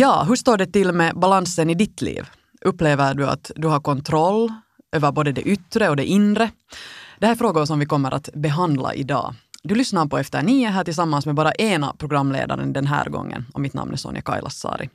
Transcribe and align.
Ja, 0.00 0.24
hur 0.28 0.36
står 0.36 0.56
det 0.56 0.66
till 0.66 0.92
med 0.92 1.14
balansen 1.16 1.70
i 1.70 1.74
ditt 1.74 2.02
liv? 2.02 2.28
Upplever 2.64 3.14
du 3.14 3.26
att 3.26 3.50
du 3.56 3.68
har 3.68 3.80
kontroll 3.80 4.52
över 4.92 5.12
både 5.12 5.32
det 5.32 5.42
yttre 5.42 5.88
och 5.88 5.96
det 5.96 6.04
inre? 6.04 6.50
Det 7.18 7.26
här 7.26 7.32
är 7.32 7.36
frågor 7.36 7.64
som 7.64 7.78
vi 7.78 7.86
kommer 7.86 8.14
att 8.14 8.28
behandla 8.34 8.94
idag. 8.94 9.34
Du 9.62 9.74
lyssnar 9.74 10.06
på 10.06 10.18
Efter 10.18 10.42
nio 10.42 10.68
här 10.68 10.84
tillsammans 10.84 11.26
med 11.26 11.34
bara 11.34 11.52
ena 11.52 11.94
programledaren 11.98 12.72
den 12.72 12.86
här 12.86 13.08
gången 13.08 13.46
och 13.54 13.60
mitt 13.60 13.74
namn 13.74 13.92
är 13.92 13.96
Sonja 13.96 14.22
Kailasari. 14.22 14.88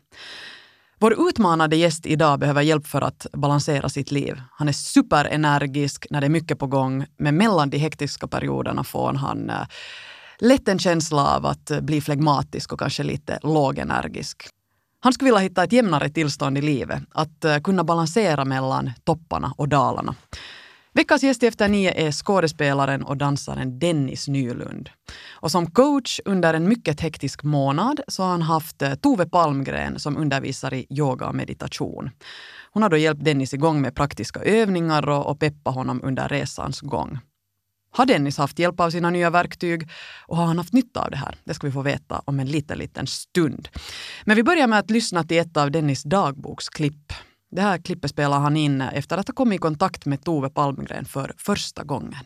Vår 0.99 1.29
utmanade 1.29 1.75
gäst 1.75 2.05
idag 2.05 2.39
behöver 2.39 2.61
hjälp 2.61 2.87
för 2.87 3.01
att 3.01 3.27
balansera 3.33 3.89
sitt 3.89 4.11
liv. 4.11 4.41
Han 4.51 4.67
är 4.67 4.73
superenergisk 4.73 6.07
när 6.09 6.21
det 6.21 6.27
är 6.27 6.29
mycket 6.29 6.59
på 6.59 6.67
gång, 6.67 7.05
men 7.17 7.37
mellan 7.37 7.69
de 7.69 7.77
hektiska 7.77 8.27
perioderna 8.27 8.83
får 8.83 9.13
han 9.13 9.49
eh, 9.49 9.67
lätt 10.39 10.67
en 10.67 10.79
känsla 10.79 11.35
av 11.35 11.45
att 11.45 11.71
bli 11.81 12.01
flegmatisk 12.01 12.73
och 12.73 12.79
kanske 12.79 13.03
lite 13.03 13.39
lågenergisk. 13.43 14.49
Han 15.05 15.13
skulle 15.13 15.27
vilja 15.27 15.39
hitta 15.39 15.63
ett 15.63 15.71
jämnare 15.71 16.09
tillstånd 16.09 16.57
i 16.57 16.61
livet, 16.61 17.03
att 17.11 17.45
eh, 17.45 17.57
kunna 17.57 17.83
balansera 17.83 18.45
mellan 18.45 18.91
topparna 19.03 19.53
och 19.57 19.69
dalarna. 19.69 20.15
Veckans 20.93 21.23
gäst 21.23 21.43
i 21.43 21.47
Efter 21.47 21.67
nio 21.67 22.07
är 22.07 22.11
skådespelaren 22.11 23.03
och 23.03 23.17
dansaren 23.17 23.79
Dennis 23.79 24.27
Nylund. 24.27 24.89
Och 25.29 25.51
som 25.51 25.71
coach 25.71 26.19
under 26.25 26.53
en 26.53 26.69
mycket 26.69 27.01
hektisk 27.01 27.43
månad 27.43 28.01
så 28.07 28.23
har 28.23 28.29
han 28.29 28.41
haft 28.41 28.81
eh, 28.81 28.95
Tove 28.95 29.25
Palmgren 29.25 29.99
som 29.99 30.17
undervisar 30.17 30.73
i 30.73 30.85
yoga 30.89 31.27
och 31.27 31.35
meditation. 31.35 32.09
Hon 32.71 32.83
har 32.83 32.89
då 32.89 32.97
hjälpt 32.97 33.25
Dennis 33.25 33.53
igång 33.53 33.81
med 33.81 33.95
praktiska 33.95 34.39
övningar 34.39 35.09
och, 35.09 35.25
och 35.25 35.39
peppat 35.39 35.75
honom 35.75 36.01
under 36.03 36.29
resans 36.29 36.81
gång. 36.81 37.19
Har 37.95 38.05
Dennis 38.05 38.37
haft 38.37 38.59
hjälp 38.59 38.79
av 38.79 38.89
sina 38.89 39.09
nya 39.09 39.29
verktyg 39.29 39.89
och 40.27 40.37
har 40.37 40.45
han 40.45 40.57
haft 40.57 40.73
nytta 40.73 41.01
av 41.01 41.11
det 41.11 41.17
här? 41.17 41.35
Det 41.43 41.53
ska 41.53 41.67
vi 41.67 41.73
få 41.73 41.81
veta 41.81 42.21
om 42.25 42.39
en 42.39 42.47
liten, 42.47 42.77
liten 42.77 43.07
stund. 43.07 43.69
Men 44.25 44.35
vi 44.35 44.43
börjar 44.43 44.67
med 44.67 44.79
att 44.79 44.89
lyssna 44.89 45.23
till 45.23 45.37
ett 45.37 45.57
av 45.57 45.71
Dennis 45.71 46.03
dagboksklipp. 46.03 47.13
Det 47.51 47.61
här 47.61 47.77
klippet 47.77 48.11
spelar 48.11 48.39
han 48.39 48.57
in 48.57 48.81
efter 48.81 49.17
att 49.17 49.27
ha 49.27 49.33
kommit 49.33 49.55
i 49.55 49.59
kontakt 49.59 50.05
med 50.05 50.23
Tove 50.23 50.49
Palmgren 50.49 51.05
för 51.05 51.33
första 51.37 51.83
gången. 51.83 52.25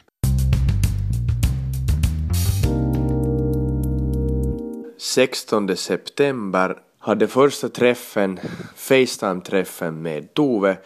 –16 5.00 5.76
september 5.76 6.78
hade 7.00 7.28
första 7.28 7.70
träffen, 7.70 8.40
Facetime-träffen 8.76 10.02
med 10.02 10.34
Tove. 10.34 10.78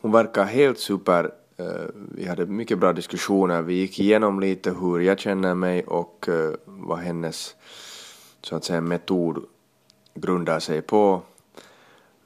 Hon 0.00 0.12
verkar 0.12 0.44
helt 0.44 0.78
super. 0.78 1.30
Eh, 1.56 1.86
vi 1.94 2.26
hade 2.26 2.46
mycket 2.46 2.78
bra 2.78 2.92
diskussioner. 2.92 3.62
Vi 3.62 3.74
gick 3.74 4.00
igenom 4.00 4.40
lite 4.40 4.70
hur 4.70 5.00
jag 5.00 5.18
känner 5.18 5.54
mig 5.54 5.84
och 5.84 6.28
eh, 6.28 6.54
vad 6.64 6.98
hennes 6.98 7.54
så 8.42 8.56
att 8.56 8.64
säga 8.64 8.80
metod 8.80 9.44
grundar 10.14 10.60
sig 10.60 10.82
på. 10.82 11.22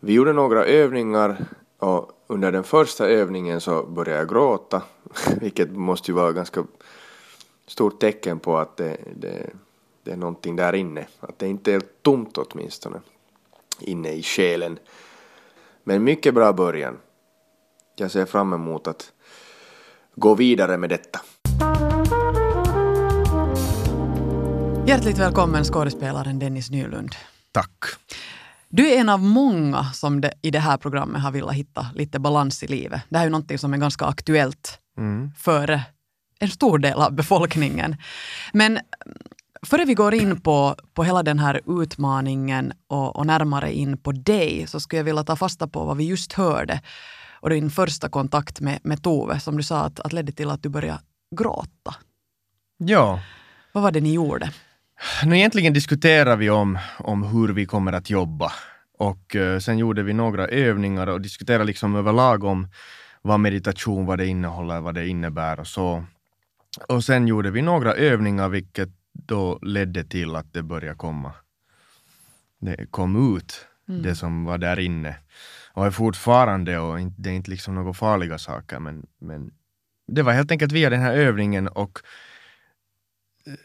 Vi 0.01 0.13
gjorde 0.13 0.33
några 0.33 0.65
övningar 0.65 1.45
och 1.79 2.11
under 2.27 2.53
den 2.53 2.65
första 2.65 3.09
övningen 3.09 3.61
så 3.61 3.83
började 3.83 4.19
jag 4.19 4.29
gråta, 4.29 4.83
vilket 5.41 5.71
måste 5.71 6.11
ju 6.11 6.15
vara 6.15 6.33
ganska 6.33 6.65
stort 7.67 8.01
tecken 8.01 8.39
på 8.39 8.59
att 8.59 8.77
det, 8.77 8.97
det, 9.17 9.51
det 10.03 10.11
är 10.11 10.17
någonting 10.17 10.57
där 10.57 10.73
inne. 10.73 11.07
Att 11.21 11.39
det 11.39 11.49
inte 11.49 11.73
är 11.73 11.81
tomt 12.03 12.39
åtminstone, 12.39 13.01
inne 13.81 14.13
i 14.13 14.23
själen. 14.23 14.79
Men 15.85 16.05
mycket 16.05 16.35
bra 16.35 16.53
början. 16.53 16.97
Jag 17.97 18.11
ser 18.11 18.27
fram 18.27 18.53
emot 18.53 18.87
att 18.87 19.13
gå 20.15 20.35
vidare 20.35 20.77
med 20.77 20.91
detta. 20.91 21.21
Hjärtligt 24.87 25.19
välkommen 25.19 25.65
skådespelaren 25.65 26.39
Dennis 26.39 26.71
Nylund. 26.71 27.15
Tack. 27.53 27.85
Du 28.69 28.91
är 28.91 29.01
en 29.01 29.09
av 29.09 29.23
många 29.23 29.85
som 29.85 30.21
det, 30.21 30.33
i 30.43 30.51
det 30.51 30.59
här 30.59 30.77
programmet 30.77 31.23
har 31.23 31.33
velat 31.33 31.55
hitta 31.55 31.87
lite 31.95 32.19
balans 32.19 32.63
i 32.63 32.67
livet. 32.67 33.01
Det 33.09 33.17
här 33.17 33.25
är 33.25 33.27
ju 33.27 33.31
någonting 33.31 33.59
som 33.59 33.75
är 33.75 33.79
ganska 33.79 34.05
aktuellt 34.05 34.79
mm. 34.99 35.33
för 35.39 35.83
en 36.41 36.49
stor 36.49 36.79
del 36.79 36.99
av 36.99 37.13
befolkningen. 37.13 37.97
Men 38.53 38.79
före 39.63 39.85
vi 39.85 39.95
går 39.95 40.15
in 40.15 40.41
på, 40.41 40.77
på 40.95 41.05
hela 41.05 41.23
den 41.23 41.39
här 41.39 41.61
utmaningen 41.83 42.73
och, 42.87 43.17
och 43.17 43.27
närmare 43.27 43.73
in 43.73 43.99
på 43.99 44.13
dig 44.13 44.67
så 44.67 44.81
skulle 44.81 44.99
jag 44.99 45.05
vilja 45.05 45.25
ta 45.25 45.37
fasta 45.37 45.69
på 45.69 45.85
vad 45.85 45.97
vi 45.97 46.05
just 46.05 46.33
hörde 46.33 46.81
och 47.41 47.51
din 47.51 47.71
första 47.71 48.09
kontakt 48.09 48.61
med, 48.61 48.79
med 48.83 49.03
Tove 49.03 49.41
som 49.41 49.57
du 49.57 49.63
sa 49.63 49.81
att, 49.81 50.01
att 50.01 50.13
ledde 50.13 50.33
till 50.33 50.51
att 50.51 50.63
du 50.63 50.69
började 50.69 51.01
gråta. 51.37 51.95
Ja. 52.77 53.21
Vad 53.73 53.83
var 53.83 53.91
det 53.91 54.01
ni 54.01 54.13
gjorde? 54.13 54.53
Nu 55.25 55.37
egentligen 55.37 55.73
diskuterade 55.73 56.37
vi 56.37 56.51
om, 56.51 56.79
om 56.99 57.23
hur 57.23 57.49
vi 57.49 57.67
kommer 57.67 57.93
att 57.93 58.11
jobba 58.11 58.53
och 58.99 59.35
uh, 59.35 59.59
sen 59.59 59.79
gjorde 59.79 60.03
vi 60.03 60.13
några 60.13 60.49
övningar 60.49 61.07
och 61.07 61.21
diskuterade 61.21 61.65
liksom 61.65 61.97
överlag 61.97 62.45
om 62.45 62.69
vad 63.23 63.41
meditation, 63.41 64.07
vad 64.07 64.19
det 64.19 64.27
innehåller, 64.27 64.81
vad 64.81 64.95
det 64.95 65.09
innebär 65.09 65.61
och 65.61 65.67
så. 65.67 66.05
Och 66.89 67.05
sen 67.05 67.27
gjorde 67.27 67.51
vi 67.51 67.63
några 67.63 67.95
övningar 67.95 68.49
vilket 68.49 68.89
då 69.13 69.59
ledde 69.63 70.05
till 70.05 70.37
att 70.37 70.53
det 70.53 70.63
började 70.63 70.97
komma. 70.97 71.33
Det 72.61 72.87
kom 72.91 73.37
ut, 73.37 73.67
mm. 73.91 74.03
det 74.03 74.15
som 74.15 74.45
var 74.45 74.59
där 74.59 74.79
inne. 74.79 75.17
Och 75.73 75.87
är 75.87 75.91
fortfarande, 75.91 76.79
och 76.79 76.99
det 77.19 77.31
är 77.31 77.35
inte 77.35 77.51
liksom 77.51 77.75
några 77.75 77.93
farliga 77.93 78.39
saker, 78.39 78.79
men, 78.79 79.07
men 79.21 79.51
det 80.07 80.23
var 80.23 80.33
helt 80.33 80.51
enkelt 80.51 80.73
via 80.73 80.91
den 80.91 81.01
här 81.01 81.13
övningen 81.13 81.69
och 81.69 81.99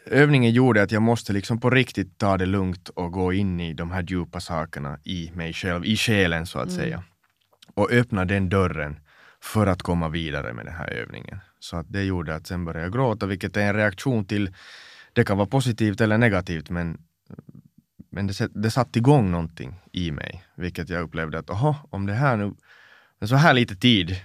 övningen 0.06 0.52
gjorde 0.52 0.82
att 0.82 0.92
jag 0.92 1.02
måste 1.02 1.32
liksom 1.32 1.60
på 1.60 1.70
riktigt 1.70 2.18
ta 2.18 2.36
det 2.36 2.46
lugnt 2.46 2.88
och 2.88 3.12
gå 3.12 3.32
in 3.32 3.60
i 3.60 3.74
de 3.74 3.90
här 3.90 4.02
djupa 4.02 4.40
sakerna 4.40 4.98
i 5.04 5.30
mig 5.34 5.52
själv, 5.52 5.84
i 5.84 5.96
själen 5.96 6.46
så 6.46 6.58
att 6.58 6.68
mm. 6.68 6.76
säga. 6.76 7.02
Och 7.74 7.90
öppna 7.90 8.24
den 8.24 8.48
dörren 8.48 9.00
för 9.40 9.66
att 9.66 9.82
komma 9.82 10.08
vidare 10.08 10.52
med 10.52 10.66
den 10.66 10.74
här 10.74 10.90
övningen. 10.90 11.38
Så 11.58 11.76
att 11.76 11.86
det 11.92 12.02
gjorde 12.02 12.34
att 12.34 12.46
sen 12.46 12.64
började 12.64 12.86
jag 12.86 12.92
gråta, 12.92 13.26
vilket 13.26 13.56
är 13.56 13.68
en 13.68 13.74
reaktion 13.74 14.24
till, 14.24 14.54
det 15.12 15.24
kan 15.24 15.36
vara 15.36 15.48
positivt 15.48 16.00
eller 16.00 16.18
negativt, 16.18 16.70
men, 16.70 16.98
men 18.16 18.26
det, 18.26 18.48
det 18.54 18.70
satte 18.70 18.98
igång 18.98 19.30
någonting 19.30 19.74
i 19.92 20.10
mig, 20.10 20.44
vilket 20.54 20.88
jag 20.88 21.02
upplevde 21.02 21.38
att, 21.38 21.50
aha, 21.50 21.76
om 21.90 22.06
det 22.06 22.12
här 22.12 22.36
nu, 22.36 22.54
så 23.26 23.36
här 23.36 23.54
lite 23.54 23.76
tid 23.76 24.16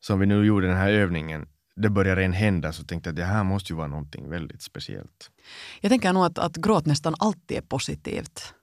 som 0.00 0.20
vi 0.20 0.26
nu 0.26 0.44
gjorde 0.44 0.66
den 0.66 0.76
här 0.76 0.88
övningen, 0.90 1.46
det 1.76 1.90
började 1.90 2.20
redan 2.20 2.32
hända 2.32 2.72
så 2.72 2.84
tänkte 2.84 3.08
jag 3.08 3.12
att 3.12 3.16
det 3.16 3.24
här 3.24 3.44
måste 3.44 3.72
ju 3.72 3.76
vara 3.76 3.86
någonting 3.86 4.30
väldigt 4.30 4.62
speciellt. 4.62 5.30
Jag 5.80 5.90
tänker 5.90 6.12
nog 6.12 6.24
att, 6.24 6.38
att 6.38 6.56
gråt 6.56 6.86
nästan 6.86 7.14
alltid 7.18 7.56
är 7.56 7.62
positivt. 7.62 8.54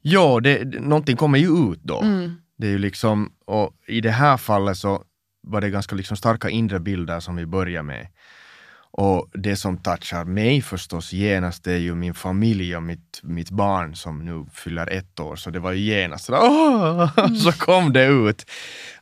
Ja, 0.00 0.40
det, 0.40 0.80
någonting 0.80 1.16
kommer 1.16 1.38
ju 1.38 1.72
ut 1.72 1.80
då. 1.82 2.00
Mm. 2.00 2.34
Det 2.58 2.66
är 2.66 2.70
ju 2.70 2.78
liksom, 2.78 3.32
och 3.44 3.74
i 3.86 4.00
det 4.00 4.10
här 4.10 4.36
fallet 4.36 4.76
så 4.76 5.04
var 5.42 5.60
det 5.60 5.70
ganska 5.70 5.96
liksom 5.96 6.16
starka 6.16 6.50
inre 6.50 6.80
bilder 6.80 7.20
som 7.20 7.36
vi 7.36 7.46
börjar 7.46 7.82
med. 7.82 8.06
Och 8.92 9.28
det 9.32 9.56
som 9.56 9.78
touchar 9.78 10.24
mig 10.24 10.62
förstås 10.62 11.12
genast 11.12 11.66
är 11.66 11.76
ju 11.76 11.94
min 11.94 12.14
familj 12.14 12.76
och 12.76 12.82
mitt, 12.82 13.20
mitt 13.22 13.50
barn 13.50 13.96
som 13.96 14.24
nu 14.24 14.46
fyller 14.52 14.86
ett 14.86 15.20
år. 15.20 15.36
Så 15.36 15.50
det 15.50 15.58
var 15.60 15.72
ju 15.72 15.80
genast 15.80 16.24
så, 16.24 16.34
mm. 16.34 17.36
så 17.36 17.52
kom 17.52 17.92
det 17.92 18.04
ut. 18.06 18.50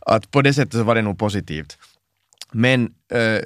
Att 0.01 0.31
på 0.31 0.43
det 0.43 0.55
sättet 0.55 0.73
så 0.73 0.83
var 0.83 0.95
det 0.95 1.03
nog 1.03 1.19
positivt. 1.19 1.79
Men 2.53 2.95
eh, 3.13 3.41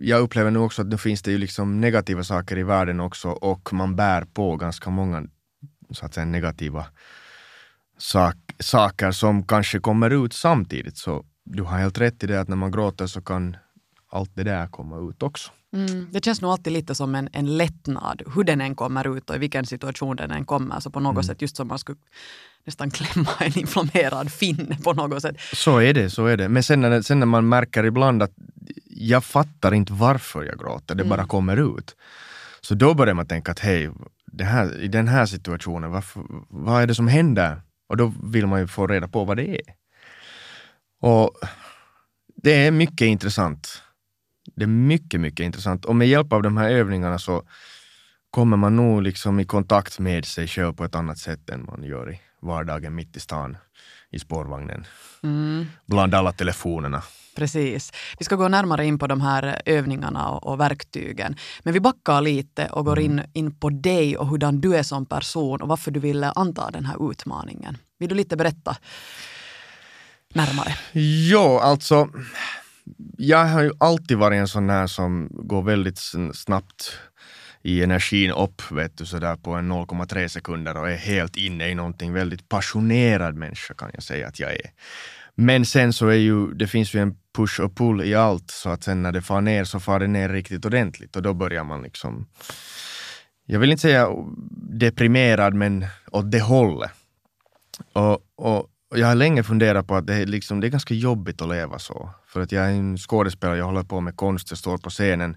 jag 0.00 0.20
upplever 0.20 0.50
nu 0.50 0.58
också 0.58 0.82
att 0.82 0.88
nu 0.88 0.98
finns 0.98 1.22
det 1.22 1.30
ju 1.30 1.38
liksom 1.38 1.80
negativa 1.80 2.24
saker 2.24 2.58
i 2.58 2.62
världen 2.62 3.00
också 3.00 3.28
och 3.28 3.72
man 3.72 3.96
bär 3.96 4.24
på 4.24 4.56
ganska 4.56 4.90
många 4.90 5.26
så 5.90 6.06
att 6.06 6.14
säga, 6.14 6.26
negativa 6.26 6.86
sak, 7.98 8.36
saker 8.58 9.10
som 9.10 9.46
kanske 9.46 9.78
kommer 9.78 10.24
ut 10.24 10.32
samtidigt. 10.32 10.96
Så 10.96 11.24
du 11.44 11.62
har 11.62 11.78
helt 11.78 11.98
rätt 11.98 12.24
i 12.24 12.26
det 12.26 12.40
att 12.40 12.48
när 12.48 12.56
man 12.56 12.70
gråter 12.70 13.06
så 13.06 13.22
kan 13.22 13.56
allt 14.10 14.30
det 14.34 14.44
där 14.44 14.66
komma 14.66 15.10
ut 15.10 15.22
också. 15.22 15.50
Mm, 15.72 16.08
det 16.12 16.24
känns 16.24 16.40
nog 16.40 16.50
alltid 16.50 16.72
lite 16.72 16.94
som 16.94 17.14
en, 17.14 17.28
en 17.32 17.56
lättnad, 17.56 18.22
hur 18.34 18.44
den 18.44 18.60
än 18.60 18.74
kommer 18.74 19.16
ut 19.16 19.30
och 19.30 19.36
i 19.36 19.38
vilken 19.38 19.66
situation 19.66 20.16
den 20.16 20.30
än 20.30 20.44
kommer. 20.44 20.80
Så 20.80 20.90
på 20.90 21.00
något 21.00 21.12
mm. 21.12 21.22
sätt 21.22 21.42
just 21.42 21.56
som 21.56 21.68
man 21.68 21.78
skulle 21.78 21.98
nästan 22.64 22.90
klämma 22.98 23.30
en 23.40 23.58
inflammerad 23.58 24.32
finne 24.32 24.76
på 24.76 24.92
något 24.92 25.22
sätt. 25.22 25.36
Så 25.54 25.78
är 25.78 25.94
det, 25.94 26.10
så 26.10 26.26
är 26.26 26.36
det. 26.36 26.48
Men 26.48 26.62
sen 26.62 26.80
när, 26.80 27.02
sen 27.02 27.18
när 27.18 27.26
man 27.26 27.48
märker 27.48 27.84
ibland 27.84 28.22
att 28.22 28.32
jag 28.90 29.24
fattar 29.24 29.74
inte 29.74 29.92
varför 29.92 30.44
jag 30.44 30.58
gråter, 30.58 30.94
det 30.94 31.02
mm. 31.02 31.16
bara 31.16 31.26
kommer 31.26 31.78
ut. 31.78 31.96
Så 32.60 32.74
då 32.74 32.94
börjar 32.94 33.14
man 33.14 33.26
tänka 33.26 33.52
att 33.52 33.58
hej, 33.58 33.90
här, 34.40 34.80
i 34.80 34.88
den 34.88 35.08
här 35.08 35.26
situationen, 35.26 35.90
varför, 35.90 36.22
vad 36.48 36.82
är 36.82 36.86
det 36.86 36.94
som 36.94 37.08
händer? 37.08 37.62
Och 37.88 37.96
då 37.96 38.12
vill 38.22 38.46
man 38.46 38.60
ju 38.60 38.66
få 38.66 38.86
reda 38.86 39.08
på 39.08 39.24
vad 39.24 39.36
det 39.36 39.48
är. 39.48 39.74
Och 41.00 41.30
det 42.42 42.66
är 42.66 42.70
mycket 42.70 43.06
intressant. 43.06 43.82
Det 44.56 44.62
är 44.62 44.66
mycket, 44.66 45.20
mycket 45.20 45.44
intressant. 45.44 45.84
Och 45.84 45.96
med 45.96 46.08
hjälp 46.08 46.32
av 46.32 46.42
de 46.42 46.56
här 46.56 46.70
övningarna 46.70 47.18
så 47.18 47.42
kommer 48.30 48.56
man 48.56 48.76
nog 48.76 49.02
liksom 49.02 49.40
i 49.40 49.44
kontakt 49.44 49.98
med 49.98 50.24
sig 50.24 50.48
själv 50.48 50.72
på 50.72 50.84
ett 50.84 50.94
annat 50.94 51.18
sätt 51.18 51.50
än 51.50 51.64
man 51.64 51.84
gör 51.84 52.12
i 52.12 52.20
vardagen 52.40 52.94
mitt 52.94 53.16
i 53.16 53.20
stan 53.20 53.56
i 54.10 54.18
spårvagnen. 54.18 54.86
Mm. 55.22 55.66
Bland 55.86 56.14
alla 56.14 56.32
telefonerna. 56.32 57.02
Precis. 57.36 57.92
Vi 58.18 58.24
ska 58.24 58.36
gå 58.36 58.48
närmare 58.48 58.86
in 58.86 58.98
på 58.98 59.06
de 59.06 59.20
här 59.20 59.62
övningarna 59.64 60.28
och, 60.28 60.46
och 60.46 60.60
verktygen. 60.60 61.36
Men 61.62 61.74
vi 61.74 61.80
backar 61.80 62.20
lite 62.20 62.66
och 62.66 62.84
går 62.84 62.98
in, 62.98 63.22
in 63.32 63.58
på 63.58 63.70
dig 63.70 64.16
och 64.16 64.28
hur 64.28 64.52
du 64.52 64.76
är 64.76 64.82
som 64.82 65.06
person 65.06 65.62
och 65.62 65.68
varför 65.68 65.90
du 65.90 66.00
ville 66.00 66.30
anta 66.30 66.70
den 66.70 66.84
här 66.84 67.10
utmaningen. 67.10 67.76
Vill 67.98 68.08
du 68.08 68.14
lite 68.14 68.36
berätta 68.36 68.76
närmare? 70.34 70.74
Ja, 71.30 71.60
alltså 71.62 72.08
jag 73.16 73.46
har 73.46 73.62
ju 73.62 73.72
alltid 73.78 74.18
varit 74.18 74.36
en 74.36 74.48
sån 74.48 74.70
här 74.70 74.86
som 74.86 75.28
går 75.30 75.62
väldigt 75.62 75.98
snabbt 76.34 76.98
i 77.62 77.82
energin 77.82 78.30
upp 78.30 78.70
vet 78.70 78.98
du, 78.98 79.06
sådär 79.06 79.36
på 79.36 79.52
en 79.52 79.72
0,3 79.72 80.28
sekunder 80.28 80.76
och 80.76 80.90
är 80.90 80.96
helt 80.96 81.36
inne 81.36 81.68
i 81.68 81.74
någonting. 81.74 82.12
Väldigt 82.12 82.48
passionerad 82.48 83.34
människa 83.34 83.74
kan 83.74 83.90
jag 83.94 84.02
säga 84.02 84.28
att 84.28 84.40
jag 84.40 84.50
är. 84.52 84.70
Men 85.34 85.64
sen 85.64 85.92
så 85.92 86.08
är 86.08 86.14
ju, 86.14 86.54
det 86.54 86.66
finns 86.66 86.94
ju 86.94 87.00
en 87.00 87.16
push 87.36 87.60
och 87.60 87.76
pull 87.76 88.02
i 88.02 88.14
allt 88.14 88.50
så 88.50 88.70
att 88.70 88.82
sen 88.82 89.02
när 89.02 89.12
det 89.12 89.22
far 89.22 89.40
ner 89.40 89.64
så 89.64 89.80
far 89.80 90.00
det 90.00 90.06
ner 90.06 90.28
riktigt 90.28 90.64
ordentligt 90.64 91.16
och 91.16 91.22
då 91.22 91.34
börjar 91.34 91.64
man 91.64 91.82
liksom, 91.82 92.26
jag 93.46 93.60
vill 93.60 93.70
inte 93.70 93.82
säga 93.82 94.08
deprimerad 94.70 95.54
men 95.54 95.86
åt 96.12 96.30
det 96.30 96.40
hållet. 96.40 96.90
Och, 97.92 98.12
och, 98.36 98.58
och 98.58 98.66
jag 98.94 99.06
har 99.06 99.14
länge 99.14 99.42
funderat 99.42 99.86
på 99.86 99.96
att 99.96 100.06
det 100.06 100.14
är, 100.14 100.26
liksom, 100.26 100.60
det 100.60 100.66
är 100.66 100.70
ganska 100.70 100.94
jobbigt 100.94 101.42
att 101.42 101.48
leva 101.48 101.78
så. 101.78 102.10
För 102.26 102.40
att 102.40 102.52
jag 102.52 102.64
är 102.64 102.70
en 102.70 102.98
skådespelare, 102.98 103.58
jag 103.58 103.64
håller 103.64 103.82
på 103.82 104.00
med 104.00 104.16
konst, 104.16 104.50
jag 104.50 104.58
står 104.58 104.78
på 104.78 104.90
scenen. 104.90 105.36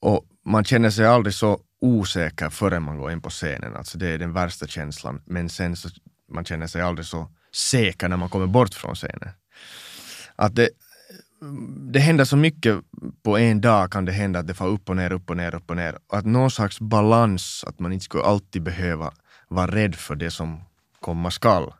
Och 0.00 0.24
man 0.44 0.64
känner 0.64 0.90
sig 0.90 1.06
aldrig 1.06 1.34
så 1.34 1.60
osäker 1.80 2.50
förrän 2.50 2.82
man 2.82 2.98
går 2.98 3.12
in 3.12 3.20
på 3.20 3.30
scenen. 3.30 3.76
Alltså 3.76 3.98
det 3.98 4.08
är 4.08 4.18
den 4.18 4.32
värsta 4.32 4.66
känslan. 4.66 5.22
Men 5.26 5.48
sen 5.48 5.76
så 5.76 5.88
man 6.32 6.44
känner 6.44 6.66
sig 6.66 6.82
aldrig 6.82 7.06
så 7.06 7.28
säker 7.52 8.08
när 8.08 8.16
man 8.16 8.28
kommer 8.28 8.46
bort 8.46 8.74
från 8.74 8.94
scenen. 8.94 9.30
Att 10.36 10.54
det, 10.54 10.68
det 11.92 11.98
händer 11.98 12.24
så 12.24 12.36
mycket 12.36 12.80
på 13.22 13.38
en 13.38 13.60
dag 13.60 13.92
kan 13.92 14.04
det 14.04 14.12
hända 14.12 14.38
att 14.38 14.46
det 14.46 14.54
får 14.54 14.66
upp 14.66 14.88
och 14.88 14.96
ner, 14.96 15.12
upp 15.12 15.30
och 15.30 15.36
ner, 15.36 15.54
upp 15.54 15.70
och 15.70 15.76
ner. 15.76 15.98
Att 16.12 16.26
någon 16.26 16.50
slags 16.50 16.80
balans, 16.80 17.64
att 17.66 17.78
man 17.78 17.92
inte 17.92 18.04
skulle 18.04 18.24
alltid 18.24 18.62
behöva 18.62 19.12
vara 19.48 19.66
rädd 19.66 19.94
för 19.94 20.14
det 20.14 20.30
som 20.30 20.60
komma 21.00 21.30
skall 21.30 21.72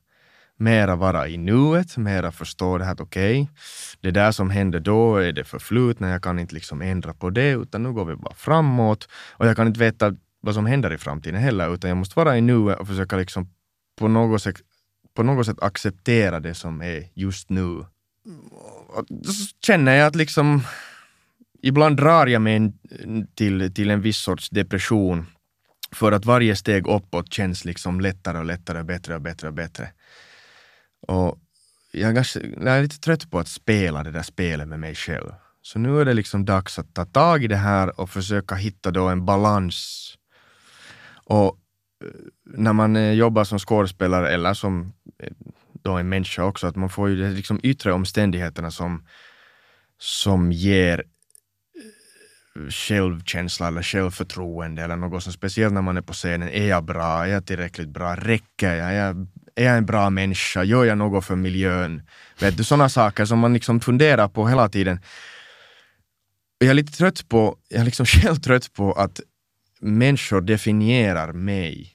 mera 0.59 0.97
vara 0.97 1.29
i 1.29 1.37
nuet, 1.37 1.97
mera 1.97 2.33
förstå 2.33 2.79
det 2.79 2.85
här 2.85 2.93
att 2.93 3.01
okej, 3.01 3.43
okay, 3.43 3.55
det 4.01 4.11
där 4.11 4.33
som 4.33 4.51
hände 4.51 4.81
då 4.81 5.17
är 5.17 5.33
det 5.33 5.45
förflutna, 5.45 6.11
jag 6.11 6.23
kan 6.23 6.39
inte 6.39 6.55
liksom 6.55 6.83
ändra 6.83 7.15
på 7.15 7.31
det, 7.31 7.51
utan 7.51 7.83
nu 7.83 7.93
går 7.93 8.05
vi 8.05 8.17
bara 8.17 8.35
framåt. 8.35 9.09
Och 9.31 9.47
jag 9.47 9.57
kan 9.57 9.67
inte 9.67 9.81
veta 9.81 10.15
vad 10.41 10.55
som 10.55 10.67
händer 10.67 10.93
i 10.93 10.99
framtiden 10.99 11.41
heller, 11.41 11.75
utan 11.75 11.89
jag 11.89 11.97
måste 11.97 12.19
vara 12.19 12.39
i 12.39 12.41
nuet 12.41 12.79
och 12.79 12.89
försöka 12.89 13.17
liksom 13.17 13.49
på 13.99 14.09
något 14.09 14.43
sätt, 14.43 14.57
på 15.15 15.23
något 15.23 15.47
sätt 15.47 15.63
acceptera 15.63 16.41
det 16.41 16.55
som 16.55 16.83
är 16.83 17.09
just 17.15 17.51
nu. 17.51 17.85
Och 18.89 19.07
så 19.25 19.57
känner 19.67 19.95
jag 19.95 20.07
att 20.07 20.17
liksom 20.17 20.63
ibland 21.63 21.97
drar 21.97 22.27
jag 22.27 22.43
mig 22.43 22.73
till, 23.35 23.75
till 23.75 23.91
en 23.91 24.01
viss 24.01 24.19
sorts 24.19 24.51
depression 24.51 25.27
för 25.93 26.13
att 26.13 26.25
varje 26.25 26.57
steg 26.57 26.87
uppåt 26.87 27.33
känns 27.33 27.65
liksom 27.65 28.01
lättare 28.01 28.39
och 28.39 28.45
lättare, 28.45 28.83
bättre 28.85 29.15
och 29.15 29.23
bättre 29.23 29.49
och 29.49 29.55
bättre. 29.55 29.89
Och 31.01 31.39
jag 31.93 32.09
är, 32.11 32.13
ganska, 32.13 32.41
jag 32.41 32.79
är 32.79 32.83
lite 32.83 33.01
trött 33.01 33.31
på 33.31 33.39
att 33.39 33.49
spela 33.49 34.03
det 34.03 34.11
där 34.11 34.23
spelet 34.23 34.69
med 34.69 34.81
mig 34.81 34.95
själv. 34.95 35.33
Så 35.63 35.79
nu 35.79 36.01
är 36.01 36.05
det 36.05 36.15
liksom 36.15 36.45
dags 36.45 36.79
att 36.79 36.95
ta 36.95 37.05
tag 37.05 37.45
i 37.45 37.47
det 37.47 37.57
här 37.57 38.01
och 38.01 38.11
försöka 38.11 38.55
hitta 38.55 38.91
då 38.91 39.09
en 39.09 39.27
balans. 39.27 40.15
Och 41.25 41.59
eh, 42.05 42.11
när 42.45 42.73
man 42.73 42.97
eh, 42.97 43.13
jobbar 43.13 43.45
som 43.45 43.59
skådespelare 43.59 44.31
eller 44.31 44.55
som 44.55 44.93
eh, 45.23 45.33
då 45.83 45.93
en 45.93 46.09
människa 46.09 46.45
också, 46.45 46.67
att 46.67 46.77
man 46.77 46.91
får 46.91 47.09
ju 47.09 47.17
de 47.23 47.29
liksom 47.31 47.61
yttre 47.63 47.93
omständigheterna 47.93 48.71
som, 48.71 49.07
som 49.99 50.53
ger 50.53 51.05
självkänsla 52.71 53.69
eller 53.69 53.83
självförtroende 53.83 54.83
eller 54.83 54.97
något 54.97 55.23
som 55.23 55.33
speciellt 55.33 55.75
när 55.75 55.83
man 55.83 55.97
är 55.97 56.03
på 56.03 56.13
scenen. 56.13 56.49
Är 56.49 56.67
jag 56.67 56.85
bra? 56.85 57.25
Är 57.25 57.27
jag 57.27 57.47
tillräckligt 57.47 57.89
bra? 57.89 58.17
Räcker 58.17 58.75
jag? 58.75 58.91
Är 58.91 59.07
jag 59.07 59.27
är 59.59 59.65
jag 59.65 59.77
en 59.77 59.87
bra 59.87 60.11
människa? 60.11 60.65
Gör 60.65 60.85
jag 60.85 60.99
något 60.99 61.25
för 61.25 61.37
miljön? 61.37 62.03
Vet 62.41 62.57
du, 62.57 62.65
sådana 62.65 62.89
saker 62.89 63.25
som 63.25 63.39
man 63.39 63.53
liksom 63.53 63.81
funderar 63.81 64.29
på 64.29 64.49
hela 64.49 64.69
tiden. 64.69 65.01
Jag 66.59 66.71
är 66.71 66.75
lite 66.75 66.93
trött 66.93 67.29
på, 67.29 67.57
jag 67.69 67.81
är 67.81 67.85
liksom 67.85 68.07
själv 68.17 68.37
trött 68.37 68.73
på 68.73 68.93
att 68.93 69.21
människor 69.81 70.41
definierar 70.41 71.33
mig. 71.33 71.95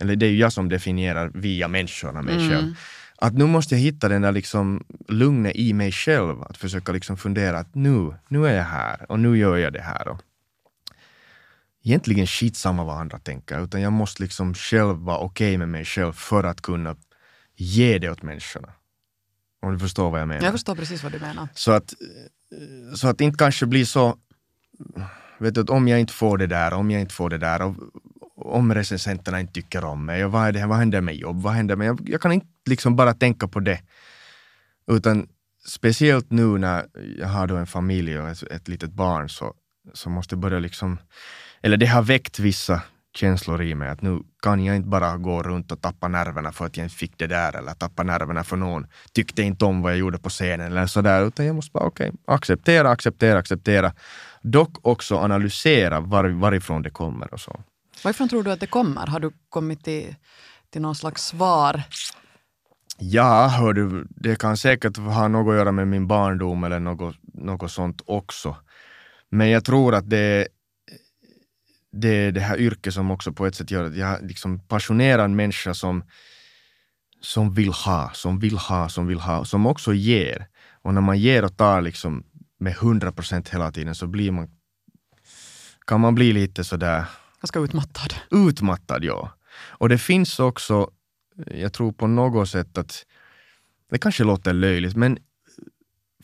Eller 0.00 0.16
det 0.16 0.26
är 0.26 0.30
ju 0.30 0.38
jag 0.38 0.52
som 0.52 0.68
definierar 0.68 1.30
via 1.34 1.68
människorna 1.68 2.22
mig 2.22 2.34
mm. 2.34 2.50
själv. 2.50 2.74
Att 3.16 3.34
nu 3.34 3.46
måste 3.46 3.74
jag 3.74 3.80
hitta 3.80 4.08
den 4.08 4.22
där 4.22 4.32
liksom 4.32 4.84
lugnet 5.08 5.56
i 5.56 5.72
mig 5.72 5.92
själv, 5.92 6.42
att 6.42 6.56
försöka 6.56 6.92
liksom 6.92 7.16
fundera 7.16 7.58
att 7.58 7.74
nu, 7.74 8.14
nu 8.28 8.46
är 8.46 8.56
jag 8.56 8.64
här 8.64 9.06
och 9.08 9.20
nu 9.20 9.38
gör 9.38 9.56
jag 9.56 9.72
det 9.72 9.82
här. 9.82 10.08
Och 10.08 10.20
egentligen 11.82 12.26
skitsamma 12.26 12.84
vad 12.84 12.96
andra 12.96 13.18
tänker, 13.18 13.64
utan 13.64 13.80
jag 13.80 13.92
måste 13.92 14.22
liksom 14.22 14.54
själv 14.54 14.96
vara 14.96 15.18
okej 15.18 15.48
okay 15.48 15.58
med 15.58 15.68
mig 15.68 15.84
själv 15.84 16.12
för 16.12 16.44
att 16.44 16.60
kunna 16.60 16.96
ge 17.56 17.98
det 17.98 18.10
åt 18.10 18.22
människorna. 18.22 18.72
Om 19.62 19.72
du 19.72 19.78
förstår 19.78 20.10
vad 20.10 20.20
jag 20.20 20.28
menar. 20.28 20.42
Jag 20.42 20.52
förstår 20.52 20.74
precis 20.74 21.02
vad 21.02 21.12
du 21.12 21.18
menar. 21.18 21.48
Så 21.54 21.72
att, 21.72 21.94
så 22.94 23.08
att 23.08 23.18
det 23.18 23.24
inte 23.24 23.38
kanske 23.38 23.66
blir 23.66 23.84
så, 23.84 24.16
vet 25.38 25.54
du, 25.54 25.60
att 25.60 25.70
om 25.70 25.88
jag 25.88 26.00
inte 26.00 26.12
får 26.12 26.38
det 26.38 26.46
där, 26.46 26.72
om 26.72 26.90
jag 26.90 27.00
inte 27.00 27.14
får 27.14 27.30
det 27.30 27.38
där, 27.38 27.62
och 27.62 27.76
om 28.36 28.74
recensenterna 28.74 29.40
inte 29.40 29.52
tycker 29.52 29.84
om 29.84 30.04
mig, 30.04 30.24
och 30.24 30.32
vad, 30.32 30.48
är 30.48 30.52
det, 30.52 30.66
vad 30.66 30.78
händer 30.78 31.00
med 31.00 31.16
jobb, 31.16 31.42
vad 31.42 31.52
händer 31.52 31.76
med, 31.76 31.86
jag, 31.86 32.08
jag 32.08 32.20
kan 32.20 32.32
inte 32.32 32.46
liksom 32.66 32.96
bara 32.96 33.14
tänka 33.14 33.48
på 33.48 33.60
det. 33.60 33.80
Utan 34.86 35.28
speciellt 35.66 36.30
nu 36.30 36.58
när 36.58 36.86
jag 37.18 37.28
har 37.28 37.46
då 37.46 37.56
en 37.56 37.66
familj 37.66 38.18
och 38.18 38.28
ett, 38.28 38.42
ett 38.42 38.68
litet 38.68 38.92
barn 38.92 39.28
så, 39.28 39.54
så 39.92 40.10
måste 40.10 40.34
jag 40.34 40.40
börja 40.40 40.58
liksom 40.58 40.98
eller 41.62 41.76
det 41.76 41.86
har 41.86 42.02
väckt 42.02 42.38
vissa 42.38 42.82
känslor 43.14 43.62
i 43.62 43.74
mig 43.74 43.88
att 43.88 44.02
nu 44.02 44.22
kan 44.42 44.64
jag 44.64 44.76
inte 44.76 44.88
bara 44.88 45.16
gå 45.16 45.42
runt 45.42 45.72
och 45.72 45.80
tappa 45.80 46.08
nerverna 46.08 46.52
för 46.52 46.66
att 46.66 46.76
jag 46.76 46.86
inte 46.86 46.96
fick 46.96 47.18
det 47.18 47.26
där 47.26 47.56
eller 47.56 47.72
tappa 47.72 48.02
nerverna 48.02 48.44
för 48.44 48.56
någon 48.56 48.86
tyckte 49.12 49.42
inte 49.42 49.64
om 49.64 49.82
vad 49.82 49.92
jag 49.92 49.98
gjorde 49.98 50.18
på 50.18 50.28
scenen 50.28 50.72
eller 50.72 50.86
sådär 50.86 51.26
utan 51.26 51.46
jag 51.46 51.54
måste 51.54 51.70
bara 51.72 51.84
okej, 51.84 52.08
okay, 52.08 52.34
acceptera, 52.34 52.90
acceptera, 52.90 53.38
acceptera. 53.38 53.92
Dock 54.42 54.86
också 54.86 55.16
analysera 55.18 56.00
var, 56.00 56.24
varifrån 56.24 56.82
det 56.82 56.90
kommer 56.90 57.34
och 57.34 57.40
så. 57.40 57.60
Varifrån 58.04 58.28
tror 58.28 58.42
du 58.42 58.52
att 58.52 58.60
det 58.60 58.66
kommer? 58.66 59.06
Har 59.06 59.20
du 59.20 59.30
kommit 59.48 59.84
till, 59.84 60.14
till 60.70 60.82
någon 60.82 60.94
slags 60.94 61.22
svar? 61.22 61.82
Ja, 62.98 63.46
hör 63.46 63.72
du, 63.72 64.06
det 64.10 64.38
kan 64.38 64.56
säkert 64.56 64.96
ha 64.96 65.28
något 65.28 65.52
att 65.52 65.56
göra 65.56 65.72
med 65.72 65.88
min 65.88 66.06
barndom 66.06 66.64
eller 66.64 66.80
något, 66.80 67.16
något 67.34 67.72
sånt 67.72 68.02
också. 68.06 68.56
Men 69.28 69.50
jag 69.50 69.64
tror 69.64 69.94
att 69.94 70.10
det 70.10 70.48
det 71.92 72.08
är 72.08 72.32
det 72.32 72.40
här 72.40 72.60
yrket 72.60 72.94
som 72.94 73.10
också 73.10 73.32
på 73.32 73.46
ett 73.46 73.54
sätt 73.54 73.70
gör 73.70 73.84
att 73.84 73.96
jag 73.96 74.22
liksom 74.22 74.58
passionerad 74.58 75.30
människa 75.30 75.74
som, 75.74 76.04
som 77.20 77.54
vill 77.54 77.72
ha, 77.72 78.10
som 78.14 78.38
vill 78.38 78.58
ha, 78.58 78.88
som 78.88 79.06
vill 79.06 79.20
ha, 79.20 79.44
som 79.44 79.66
också 79.66 79.94
ger. 79.94 80.46
Och 80.82 80.94
när 80.94 81.00
man 81.00 81.18
ger 81.18 81.44
och 81.44 81.56
tar 81.56 81.80
liksom 81.80 82.24
med 82.58 82.72
100 82.72 83.12
procent 83.12 83.48
hela 83.48 83.72
tiden 83.72 83.94
så 83.94 84.06
blir 84.06 84.30
man, 84.30 84.50
kan 85.86 86.00
man 86.00 86.14
bli 86.14 86.32
lite 86.32 86.64
sådär... 86.64 87.04
Ganska 87.40 87.58
utmattad. 87.58 88.14
Utmattad, 88.30 89.04
ja. 89.04 89.32
Och 89.54 89.88
det 89.88 89.98
finns 89.98 90.40
också, 90.40 90.90
jag 91.46 91.72
tror 91.72 91.92
på 91.92 92.06
något 92.06 92.48
sätt 92.48 92.78
att, 92.78 93.06
det 93.90 93.98
kanske 93.98 94.24
låter 94.24 94.52
löjligt, 94.52 94.96
men 94.96 95.18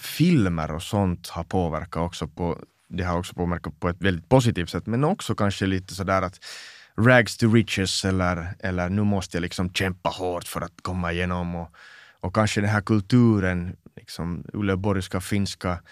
filmer 0.00 0.70
och 0.70 0.82
sånt 0.82 1.28
har 1.28 1.44
påverkat 1.44 2.02
också 2.02 2.28
på 2.28 2.58
det 2.88 3.04
har 3.04 3.18
också 3.18 3.34
påverkat 3.34 3.80
på 3.80 3.88
ett 3.88 4.02
väldigt 4.02 4.28
positivt 4.28 4.70
sätt, 4.70 4.86
men 4.86 5.04
också 5.04 5.34
kanske 5.34 5.66
lite 5.66 5.94
sådär 5.94 6.22
att 6.22 6.40
rags 6.96 7.36
to 7.36 7.52
riches 7.52 8.04
eller, 8.04 8.54
eller 8.58 8.88
nu 8.88 9.02
måste 9.02 9.36
jag 9.36 9.42
liksom 9.42 9.72
kämpa 9.72 10.08
hårt 10.08 10.44
för 10.44 10.60
att 10.60 10.82
komma 10.82 11.12
igenom 11.12 11.54
och, 11.54 11.74
och 12.20 12.34
kanske 12.34 12.60
den 12.60 12.70
här 12.70 12.80
kulturen, 12.80 13.76
liksom 13.96 14.44
uleborgska, 14.52 15.20
finska 15.20 15.82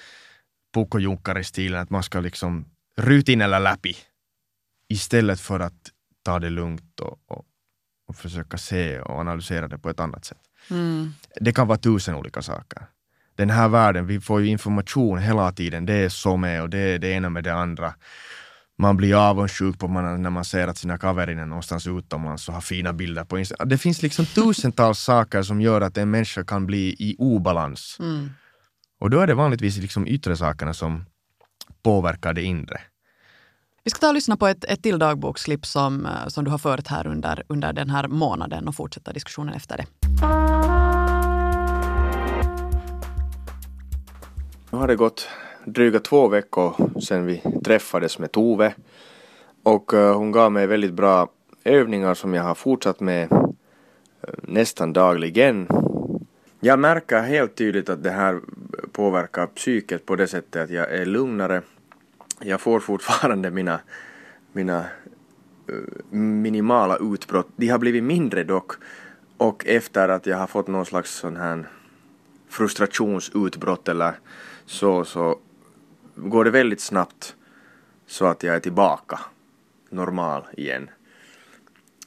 pukojunkari-stilen, 0.75 1.81
att 1.81 1.91
man 1.91 2.03
ska 2.03 2.21
liksom 2.21 2.65
rutin 3.01 3.41
eller 3.41 3.61
läpi 3.61 3.97
istället 4.89 5.41
för 5.41 5.61
att 5.61 5.91
ta 6.25 6.39
det 6.39 6.51
lugnt 6.51 7.01
och, 7.01 7.19
och, 7.27 7.45
och 8.09 8.17
försöka 8.17 8.59
se 8.59 9.01
och 9.01 9.21
analysera 9.21 9.69
det 9.69 9.79
på 9.79 9.91
ett 9.91 10.01
annat 10.01 10.25
sätt. 10.25 10.41
Mm. 10.71 11.13
Det 11.41 11.53
kan 11.53 11.67
vara 11.69 11.79
tusen 11.79 12.15
olika 12.15 12.43
saker 12.43 12.87
den 13.37 13.51
här 13.51 13.69
världen, 13.69 14.07
vi 14.07 14.21
får 14.21 14.41
ju 14.41 14.47
information 14.47 15.19
hela 15.19 15.53
tiden. 15.53 15.87
Det 15.87 15.95
är 15.95 16.09
så 16.09 16.37
med 16.37 16.63
och 16.63 16.71
det 16.71 16.79
är 16.79 16.99
det 16.99 17.09
ena 17.09 17.31
med 17.31 17.45
det 17.45 17.55
andra. 17.55 17.95
Man 18.79 18.97
blir 18.97 19.15
avundsjuk 19.15 19.79
på 19.79 19.89
man, 19.89 20.23
när 20.23 20.31
man 20.31 20.45
ser 20.45 20.69
att 20.69 20.79
sina 20.79 20.99
kaveriner 20.99 21.47
någonstans 21.47 21.87
utomlands 21.87 22.49
och 22.49 22.55
har 22.55 22.61
fina 22.61 22.93
bilder 22.93 23.25
på 23.25 23.39
Instagram. 23.39 23.69
Det 23.69 23.79
finns 23.79 24.03
liksom 24.03 24.27
tusentals 24.27 24.99
saker 24.99 25.43
som 25.43 25.61
gör 25.61 25.81
att 25.81 25.99
en 25.99 26.11
människa 26.11 26.45
kan 26.45 26.67
bli 26.67 26.97
i 26.99 27.17
obalans. 27.19 27.97
Mm. 28.01 28.31
Och 29.01 29.11
då 29.11 29.21
är 29.21 29.27
det 29.27 29.35
vanligtvis 29.35 29.77
liksom 29.77 30.07
yttre 30.07 30.37
sakerna 30.37 30.75
som 30.75 31.05
påverkar 31.83 32.33
det 32.33 32.43
inre. 32.43 32.81
Vi 33.85 33.91
ska 33.91 33.99
ta 33.99 34.09
och 34.09 34.15
lyssna 34.15 34.37
på 34.37 34.47
ett, 34.47 34.65
ett 34.65 34.83
till 34.83 34.99
dagboksklipp 34.99 35.67
som, 35.67 36.07
eh, 36.07 36.29
som 36.29 36.45
du 36.45 36.51
har 36.51 36.59
fört 36.59 36.87
här 36.87 37.07
under, 37.07 37.43
under 37.49 37.73
den 37.73 37.91
här 37.91 38.09
månaden 38.09 38.69
och 38.69 38.75
fortsätta 38.75 39.13
diskussionen 39.13 39.55
efter 39.55 39.77
det. 39.77 39.87
Nu 44.71 44.79
har 44.79 44.89
det 44.89 44.97
gått 44.97 45.29
dryga 45.65 46.01
två 46.01 46.29
veckor 46.29 47.01
sedan 47.01 47.27
vi 47.27 47.43
träffades 47.65 48.19
med 48.19 48.33
Tove 48.33 48.75
och 49.63 49.95
eh, 49.95 50.17
hon 50.17 50.33
gav 50.33 50.53
mig 50.53 50.67
väldigt 50.67 50.93
bra 50.93 51.29
övningar 51.65 52.15
som 52.15 52.35
jag 52.35 52.43
har 52.43 52.55
fortsatt 52.55 53.01
med 53.01 53.33
eh, 53.33 53.49
nästan 54.43 54.93
dagligen. 54.93 55.69
Jag 56.61 56.79
märker 56.79 57.23
helt 57.23 57.57
tydligt 57.57 57.89
att 57.89 58.03
det 58.03 58.11
här 58.11 58.41
påverkar 58.93 59.47
psyket 59.47 60.07
på 60.07 60.17
det 60.17 60.27
sättet 60.27 60.63
att 60.63 60.71
jag 60.71 60.93
är 60.93 61.07
lugnare. 61.07 61.63
Jag 62.41 62.61
får 62.61 62.81
fortfarande 62.81 63.51
mina, 63.51 63.81
mina 64.53 64.79
eh, 65.69 66.17
minimala 66.19 66.97
utbrott. 66.97 67.49
De 67.57 67.69
har 67.69 67.79
blivit 67.79 68.05
mindre 68.05 68.45
dock 68.45 68.73
och 69.37 69.67
efter 69.67 70.09
att 70.09 70.27
jag 70.27 70.37
har 70.37 70.47
fått 70.47 70.67
någon 70.67 70.87
slags 70.87 71.11
sån 71.11 71.37
här 71.37 71.69
frustrationsutbrott 72.49 73.89
eller 73.89 74.15
så, 74.67 75.05
så 75.05 75.39
går 76.15 76.45
det 76.45 76.51
väldigt 76.51 76.81
snabbt 76.81 77.37
så 78.07 78.27
att 78.27 78.43
jag 78.43 78.57
är 78.57 78.61
tillbaka 78.61 79.21
normal 79.91 80.43
igen. 80.57 80.91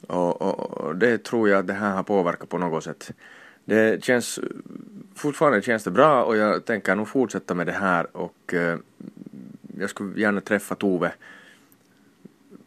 Och, 0.06 0.42
och, 0.42 0.60
och, 0.60 0.96
det 0.96 1.24
tror 1.24 1.48
jag 1.48 1.58
att 1.58 1.66
det 1.66 1.72
här 1.72 1.94
har 1.94 2.02
påverkat 2.02 2.48
på 2.48 2.58
något 2.58 2.84
sätt. 2.84 3.10
Det 3.64 4.04
känns, 4.04 4.40
fortfarande 5.14 5.62
känns 5.62 5.84
det 5.84 5.90
bra 5.90 6.24
och 6.24 6.36
jag 6.36 6.64
tänker 6.64 6.94
nog 6.94 7.08
fortsätta 7.08 7.54
med 7.54 7.66
det 7.66 7.72
här 7.72 8.16
och 8.16 8.54
eh, 8.54 8.78
jag 9.78 9.90
skulle 9.90 10.20
gärna 10.20 10.40
träffa 10.40 10.74
Tove 10.74 11.12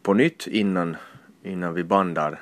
på 0.02 0.14
nytt 0.14 0.46
innan, 0.46 0.96
innan 1.42 1.74
vi 1.74 1.84
bandar. 1.84 2.40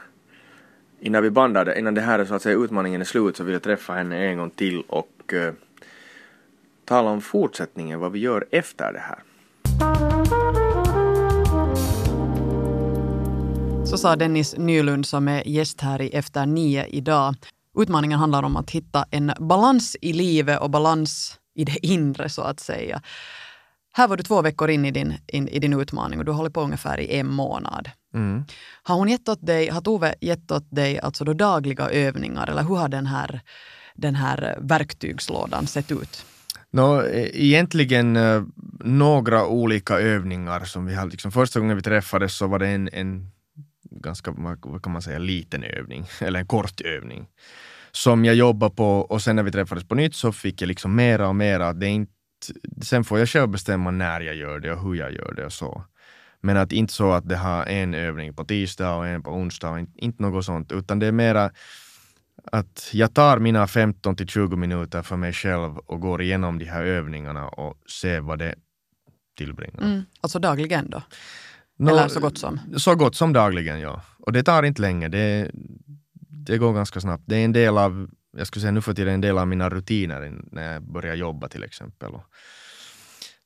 Innan 1.00 1.22
vi 1.22 1.30
bandar, 1.30 1.78
innan 1.78 1.94
det 1.94 2.00
här 2.00 2.18
är 2.18 2.24
så 2.24 2.34
att 2.34 2.42
säga 2.42 2.58
utmaningen 2.58 3.00
är 3.00 3.04
slut 3.04 3.36
så 3.36 3.44
vill 3.44 3.52
jag 3.52 3.62
träffa 3.62 3.92
henne 3.92 4.26
en 4.26 4.38
gång 4.38 4.50
till 4.50 4.82
och 4.88 5.34
eh, 5.34 5.54
tala 6.84 7.10
om 7.10 7.20
fortsättningen, 7.20 8.00
vad 8.00 8.12
vi 8.12 8.18
gör 8.18 8.44
efter 8.50 8.92
det 8.92 9.02
här. 9.02 9.18
Så 13.86 13.98
sa 13.98 14.16
Dennis 14.16 14.54
Nylund 14.58 15.06
som 15.06 15.28
är 15.28 15.48
gäst 15.48 15.80
här 15.80 16.02
i 16.02 16.08
Efter 16.08 16.46
nio 16.46 16.86
idag. 16.86 17.34
Utmaningen 17.78 18.18
handlar 18.18 18.42
om 18.42 18.56
att 18.56 18.70
hitta 18.70 19.04
en 19.10 19.32
balans 19.40 19.96
i 20.00 20.12
livet 20.12 20.60
och 20.60 20.70
balans 20.70 21.38
i 21.54 21.64
det 21.64 21.86
inre 21.86 22.28
så 22.28 22.42
att 22.42 22.60
säga. 22.60 23.02
Här 23.94 24.08
var 24.08 24.16
du 24.16 24.22
två 24.22 24.42
veckor 24.42 24.70
in 24.70 24.84
i 24.84 24.90
din, 24.90 25.14
in, 25.26 25.48
i 25.48 25.58
din 25.58 25.72
utmaning 25.72 26.18
och 26.18 26.24
du 26.24 26.30
har 26.30 26.36
hållit 26.36 26.54
på 26.54 26.60
ungefär 26.60 27.00
i 27.00 27.18
en 27.18 27.26
månad. 27.26 27.90
Mm. 28.14 28.44
Har 28.82 28.96
hon 28.96 29.08
gett 29.08 29.28
åt 29.28 29.46
dig, 29.46 29.68
har 29.68 29.80
Tove 29.80 30.14
gett 30.20 30.50
åt 30.50 30.70
dig 30.70 31.00
alltså 31.00 31.24
då 31.24 31.32
dagliga 31.32 31.90
övningar 31.90 32.50
eller 32.50 32.62
hur 32.62 32.76
har 32.76 32.88
den 32.88 33.06
här, 33.06 33.40
den 33.94 34.14
här 34.14 34.58
verktygslådan 34.60 35.66
sett 35.66 35.92
ut? 35.92 36.26
No, 36.72 37.02
e, 37.02 37.30
egentligen 37.34 38.16
uh, 38.16 38.44
några 38.84 39.46
olika 39.46 39.98
övningar 39.98 40.64
som 40.64 40.86
vi 40.86 40.94
hade. 40.94 41.10
Liksom, 41.10 41.32
första 41.32 41.60
gången 41.60 41.76
vi 41.76 41.82
träffades 41.82 42.34
så 42.34 42.46
var 42.46 42.58
det 42.58 42.68
en, 42.68 42.88
en 42.92 43.30
ganska, 43.90 44.34
vad 44.62 44.82
kan 44.82 44.92
man 44.92 45.02
säga, 45.02 45.18
liten 45.18 45.64
övning, 45.64 46.06
eller 46.20 46.40
en 46.40 46.46
kort 46.46 46.80
övning 46.80 47.28
som 47.92 48.24
jag 48.24 48.34
jobbade 48.34 48.74
på 48.74 49.00
och 49.00 49.22
sen 49.22 49.36
när 49.36 49.42
vi 49.42 49.52
träffades 49.52 49.84
på 49.84 49.94
nytt 49.94 50.14
så 50.14 50.32
fick 50.32 50.62
jag 50.62 50.68
liksom 50.68 50.94
mera 50.94 51.28
och 51.28 51.36
mera. 51.36 51.72
Det 51.72 51.86
är 51.86 51.90
inte, 51.90 52.12
sen 52.82 53.04
får 53.04 53.18
jag 53.18 53.28
själv 53.28 53.48
bestämma 53.48 53.90
när 53.90 54.20
jag 54.20 54.34
gör 54.34 54.60
det 54.60 54.72
och 54.72 54.82
hur 54.82 54.94
jag 54.94 55.12
gör 55.12 55.34
det 55.36 55.46
och 55.46 55.52
så. 55.52 55.84
Men 56.40 56.56
att 56.56 56.72
inte 56.72 56.92
så 56.92 57.12
att 57.12 57.28
det 57.28 57.36
har 57.36 57.66
en 57.66 57.94
övning 57.94 58.34
på 58.34 58.44
tisdag 58.44 58.94
och 58.94 59.06
en 59.06 59.22
på 59.22 59.30
onsdag 59.30 59.70
och 59.70 59.78
inte, 59.78 60.04
inte 60.04 60.22
något 60.22 60.44
sånt, 60.44 60.72
utan 60.72 60.98
det 60.98 61.06
är 61.06 61.12
mera 61.12 61.50
att 62.44 62.90
jag 62.92 63.14
tar 63.14 63.38
mina 63.38 63.66
15 63.66 64.16
till 64.16 64.28
20 64.28 64.56
minuter 64.56 65.02
för 65.02 65.16
mig 65.16 65.32
själv 65.32 65.78
och 65.78 66.00
går 66.00 66.22
igenom 66.22 66.58
de 66.58 66.64
här 66.64 66.84
övningarna 66.84 67.48
och 67.48 67.90
ser 67.90 68.20
vad 68.20 68.38
det 68.38 68.54
tillbringar. 69.36 69.82
Mm. 69.82 70.02
Alltså 70.20 70.38
dagligen 70.38 70.90
då? 70.90 71.02
No, 71.78 71.90
Eller 71.90 72.08
så 72.08 72.20
gott 72.20 72.38
som? 72.38 72.60
Så 72.76 72.94
gott 72.94 73.16
som 73.16 73.32
dagligen, 73.32 73.80
ja. 73.80 74.02
Och 74.18 74.32
det 74.32 74.42
tar 74.42 74.62
inte 74.62 74.82
länge. 74.82 75.08
Det, 75.08 75.50
det 76.46 76.58
går 76.58 76.72
ganska 76.72 77.00
snabbt. 77.00 77.22
Det 77.26 77.36
är 77.36 77.44
en 77.44 77.52
del 77.52 77.78
av, 77.78 78.10
jag 78.36 78.46
skulle 78.46 78.60
säga 78.60 78.72
nu 78.72 78.80
för 78.80 78.94
tiden, 78.94 79.14
en 79.14 79.20
del 79.20 79.38
av 79.38 79.48
mina 79.48 79.70
rutiner 79.70 80.40
när 80.52 80.72
jag 80.72 80.82
börjar 80.82 81.14
jobba 81.14 81.48
till 81.48 81.64
exempel. 81.64 82.14
Och 82.14 82.24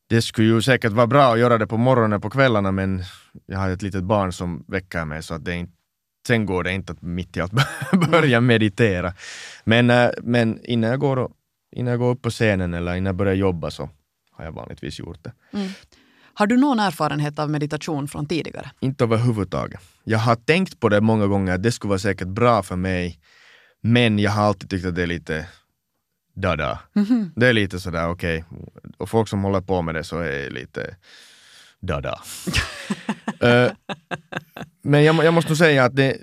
det 0.09 0.23
skulle 0.23 0.49
ju 0.49 0.63
säkert 0.63 0.93
vara 0.93 1.07
bra 1.07 1.33
att 1.33 1.39
göra 1.39 1.59
det 1.59 1.67
på 1.67 1.77
morgonen 1.77 2.21
på 2.21 2.31
kvällarna 2.31 2.73
men 2.73 3.03
jag 3.47 3.59
har 3.59 3.71
ett 3.71 3.83
litet 3.83 4.05
barn 4.05 4.33
som 4.33 4.65
väcker 4.69 5.05
mig 5.05 5.23
så 5.23 5.35
att 5.35 5.45
det 5.45 5.55
inte 5.55 5.76
Sen 6.27 6.47
går 6.47 6.65
det 6.65 6.73
inte 6.73 6.93
att 6.93 7.03
mitt 7.03 7.37
i 7.37 7.41
allt 7.41 7.53
börja 8.11 8.41
meditera. 8.41 9.13
Men, 9.65 9.91
äh, 9.91 10.11
men 10.23 10.65
innan, 10.65 10.91
jag 10.91 11.01
går, 11.01 11.31
innan 11.77 11.91
jag 11.91 12.01
går 12.01 12.11
upp 12.11 12.23
på 12.23 12.31
scenen 12.31 12.75
eller 12.75 12.95
innan 12.95 13.07
jag 13.07 13.17
börjar 13.17 13.35
jobba 13.35 13.71
så 13.71 13.91
har 14.33 14.45
jag 14.45 14.53
vanligtvis 14.53 14.99
gjort 14.99 15.25
det. 15.25 15.33
Mm. 15.53 15.69
Har 16.35 16.47
du 16.47 16.57
någon 16.57 16.81
erfarenhet 16.81 17.39
av 17.39 17.51
meditation 17.51 18.09
från 18.09 18.27
tidigare? 18.27 18.71
Inte 18.81 19.05
överhuvudtaget. 19.05 19.81
Jag 20.05 20.19
har 20.19 20.37
tänkt 20.37 20.81
på 20.81 20.89
det 20.89 21.01
många 21.01 21.27
gånger, 21.27 21.55
att 21.55 21.63
det 21.63 21.73
skulle 21.73 21.89
vara 21.89 21.99
säkert 21.99 22.29
bra 22.29 22.63
för 22.63 22.77
mig. 22.77 23.19
Men 23.81 24.19
jag 24.19 24.31
har 24.31 24.43
alltid 24.43 24.71
tyckt 24.71 24.87
att 24.87 24.95
det 24.95 25.03
är 25.03 25.07
lite 25.07 25.47
dada. 26.35 26.79
Mm 26.97 27.09
-hmm. 27.09 27.31
Det 27.37 27.47
är 27.47 27.53
lite 27.53 27.81
sådär 27.81 28.09
okej, 28.09 28.45
okay. 28.51 28.91
och 28.99 29.11
folk 29.11 29.29
som 29.29 29.45
håller 29.45 29.61
på 29.61 29.83
med 29.83 29.95
det 29.95 30.05
så 30.05 30.19
är 30.19 30.51
lite 30.51 30.97
dada. 31.87 32.21
uh, 33.43 33.51
eh, 33.51 33.73
men 34.83 35.05
jag, 35.05 35.25
jag, 35.25 35.35
måste 35.35 35.51
nog 35.51 35.59
säga 35.59 35.85
att 35.85 35.97
det, 35.97 36.17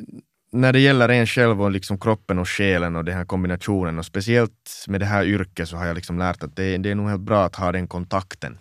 när 0.51 0.73
det 0.73 0.79
gäller 0.79 1.09
en 1.09 1.27
själv 1.27 1.61
och 1.61 1.71
liksom 1.71 1.99
kroppen 1.99 2.39
och 2.39 2.49
själen 2.49 2.95
och 2.95 3.05
den 3.05 3.17
här 3.17 3.25
kombinationen 3.25 3.99
och 3.99 4.05
speciellt 4.05 4.85
med 4.87 4.99
det 4.99 5.05
här 5.05 5.25
yrket 5.25 5.69
så 5.69 5.77
har 5.77 5.85
jag 5.85 5.95
liksom 5.95 6.19
lärt 6.19 6.43
att 6.43 6.55
det, 6.55 6.77
det 6.77 6.91
är 6.91 6.95
nog 6.95 7.09
helt 7.09 7.21
bra 7.21 7.45
att 7.45 7.55
ha 7.55 7.71
den 7.71 7.87
kontakten 7.87 8.57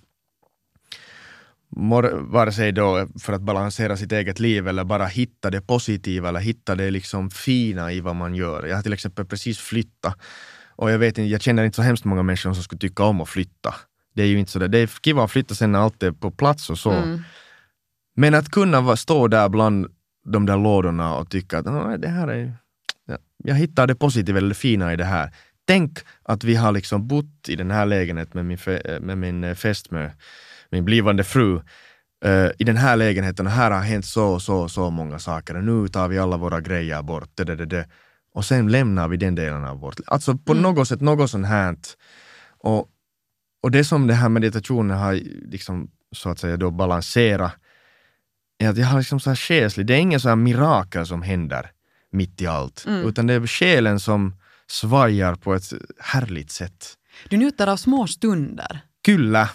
vare 2.13 2.53
sig 2.53 2.73
då 2.73 3.09
för 3.19 3.33
att 3.33 3.43
balansera 3.43 3.97
sitt 3.97 4.13
eget 4.13 4.41
liv 4.41 4.69
eller 4.69 4.85
bara 4.85 5.07
hitta 5.07 5.51
det 5.51 5.61
positiva 5.61 6.29
eller 6.29 6.41
hitta 6.41 6.75
det 6.75 6.91
liksom 6.91 7.31
fina 7.31 7.93
i 7.93 8.01
vad 8.01 8.17
man 8.17 8.35
gör. 8.35 8.67
Jag 8.67 8.77
har 8.77 8.83
till 8.83 8.93
exempel 8.93 9.25
precis 9.25 9.59
flyttat 9.59 10.19
och 10.77 10.91
jag, 10.91 10.99
vet 10.99 11.19
inte, 11.19 11.31
jag 11.31 11.43
känner 11.43 11.65
inte 11.65 11.77
så 11.77 11.83
hemskt 11.83 12.05
många 12.05 12.23
människor 12.23 12.53
som 12.53 12.63
skulle 12.63 12.79
tycka 12.79 13.05
om 13.05 13.21
att 13.21 13.29
flytta. 13.29 13.75
Det 14.15 14.23
är 14.23 14.27
ju 14.27 14.39
inte 14.39 14.53
så 14.53 14.59
det 14.59 14.79
är 14.79 14.87
kiva 14.87 15.25
att 15.25 15.31
flytta 15.31 15.55
sen 15.55 15.73
när 15.73 15.79
allt 15.79 16.03
är 16.03 16.13
på 16.13 16.31
plats 16.31 16.71
och 16.71 16.79
så. 16.79 16.91
Mm. 16.91 17.23
Men 18.17 18.35
att 18.35 18.51
kunna 18.51 18.97
stå 18.97 19.29
där 19.29 19.49
bland 19.49 19.87
de 20.25 20.47
där 20.47 20.57
lådorna 20.57 21.17
och 21.17 21.31
tycka 21.31 21.59
att 21.59 22.03
det 22.03 22.09
här 22.09 22.29
är, 22.29 22.53
jag 23.45 23.55
hittar 23.55 23.87
det 23.87 23.95
positiva 23.95 24.39
eller 24.39 24.49
det 24.49 24.55
fina 24.55 24.93
i 24.93 24.97
det 24.97 25.05
här. 25.05 25.31
Tänk 25.65 25.99
att 26.23 26.45
vi 26.45 26.55
har 26.55 26.73
liksom 26.73 27.09
bott 27.09 27.49
i 27.49 27.57
den 27.57 27.71
här 27.71 27.87
lägenheten 27.87 28.47
med 28.47 28.59
min, 28.67 28.79
med 29.01 29.19
min 29.19 29.45
eh, 29.45 29.55
fästmö 29.55 30.11
min 30.73 30.85
blivande 30.85 31.25
fru, 31.25 31.57
uh, 32.25 32.51
i 32.59 32.65
den 32.65 32.77
här 32.77 32.97
lägenheten, 32.97 33.47
här 33.47 33.71
har 33.71 33.81
hänt 33.81 34.07
så 34.07 34.27
och 34.27 34.43
så 34.43 34.69
så 34.69 34.91
många 34.91 35.19
saker, 35.19 35.55
nu 35.55 35.89
tar 35.89 36.09
vi 36.09 36.19
alla 36.19 36.37
våra 36.37 36.61
grejer 36.61 37.03
bort, 37.03 37.31
det, 37.35 37.45
det, 37.45 37.67
det, 37.67 37.89
och 38.35 38.45
sen 38.45 38.69
lämnar 38.69 39.09
vi 39.09 39.17
den 39.17 39.35
delen 39.35 39.65
av 39.65 39.81
vårt 39.81 40.01
Alltså 40.07 40.37
på 40.37 40.53
mm. 40.53 40.63
något 40.63 40.89
sätt, 40.89 41.01
något 41.01 41.31
sånt 41.31 41.47
här. 41.47 41.77
Och, 42.59 42.89
och 43.63 43.71
det 43.71 43.85
som 43.85 44.07
den 44.07 44.17
här 44.17 44.29
meditationen 44.29 44.99
har 44.99 45.15
liksom, 45.51 45.91
så 46.13 46.29
att 46.29 46.39
säga 46.39 46.57
då 46.57 46.71
balanserat, 46.71 47.53
är 48.59 48.69
att 48.69 48.77
jag 48.77 48.87
har 48.87 48.99
liksom 48.99 49.21
så 49.21 49.31
här 49.31 49.37
själslig, 49.37 49.87
det 49.87 49.95
är 49.95 49.99
ingen 49.99 50.21
så 50.21 50.29
här 50.29 50.37
mirakel 50.37 51.07
som 51.07 51.23
händer 51.23 51.71
mitt 52.11 52.41
i 52.41 52.47
allt, 52.47 52.85
mm. 52.87 53.09
utan 53.09 53.27
det 53.27 53.35
är 53.35 53.47
själen 53.47 54.01
som 54.01 54.35
svajar 54.67 55.35
på 55.35 55.55
ett 55.55 55.73
härligt 55.99 56.51
sätt. 56.51 56.99
Du 57.29 57.37
njuter 57.37 57.67
av 57.67 57.77
små 57.77 58.07
stunder. 58.07 58.81
Kyllä, 59.05 59.51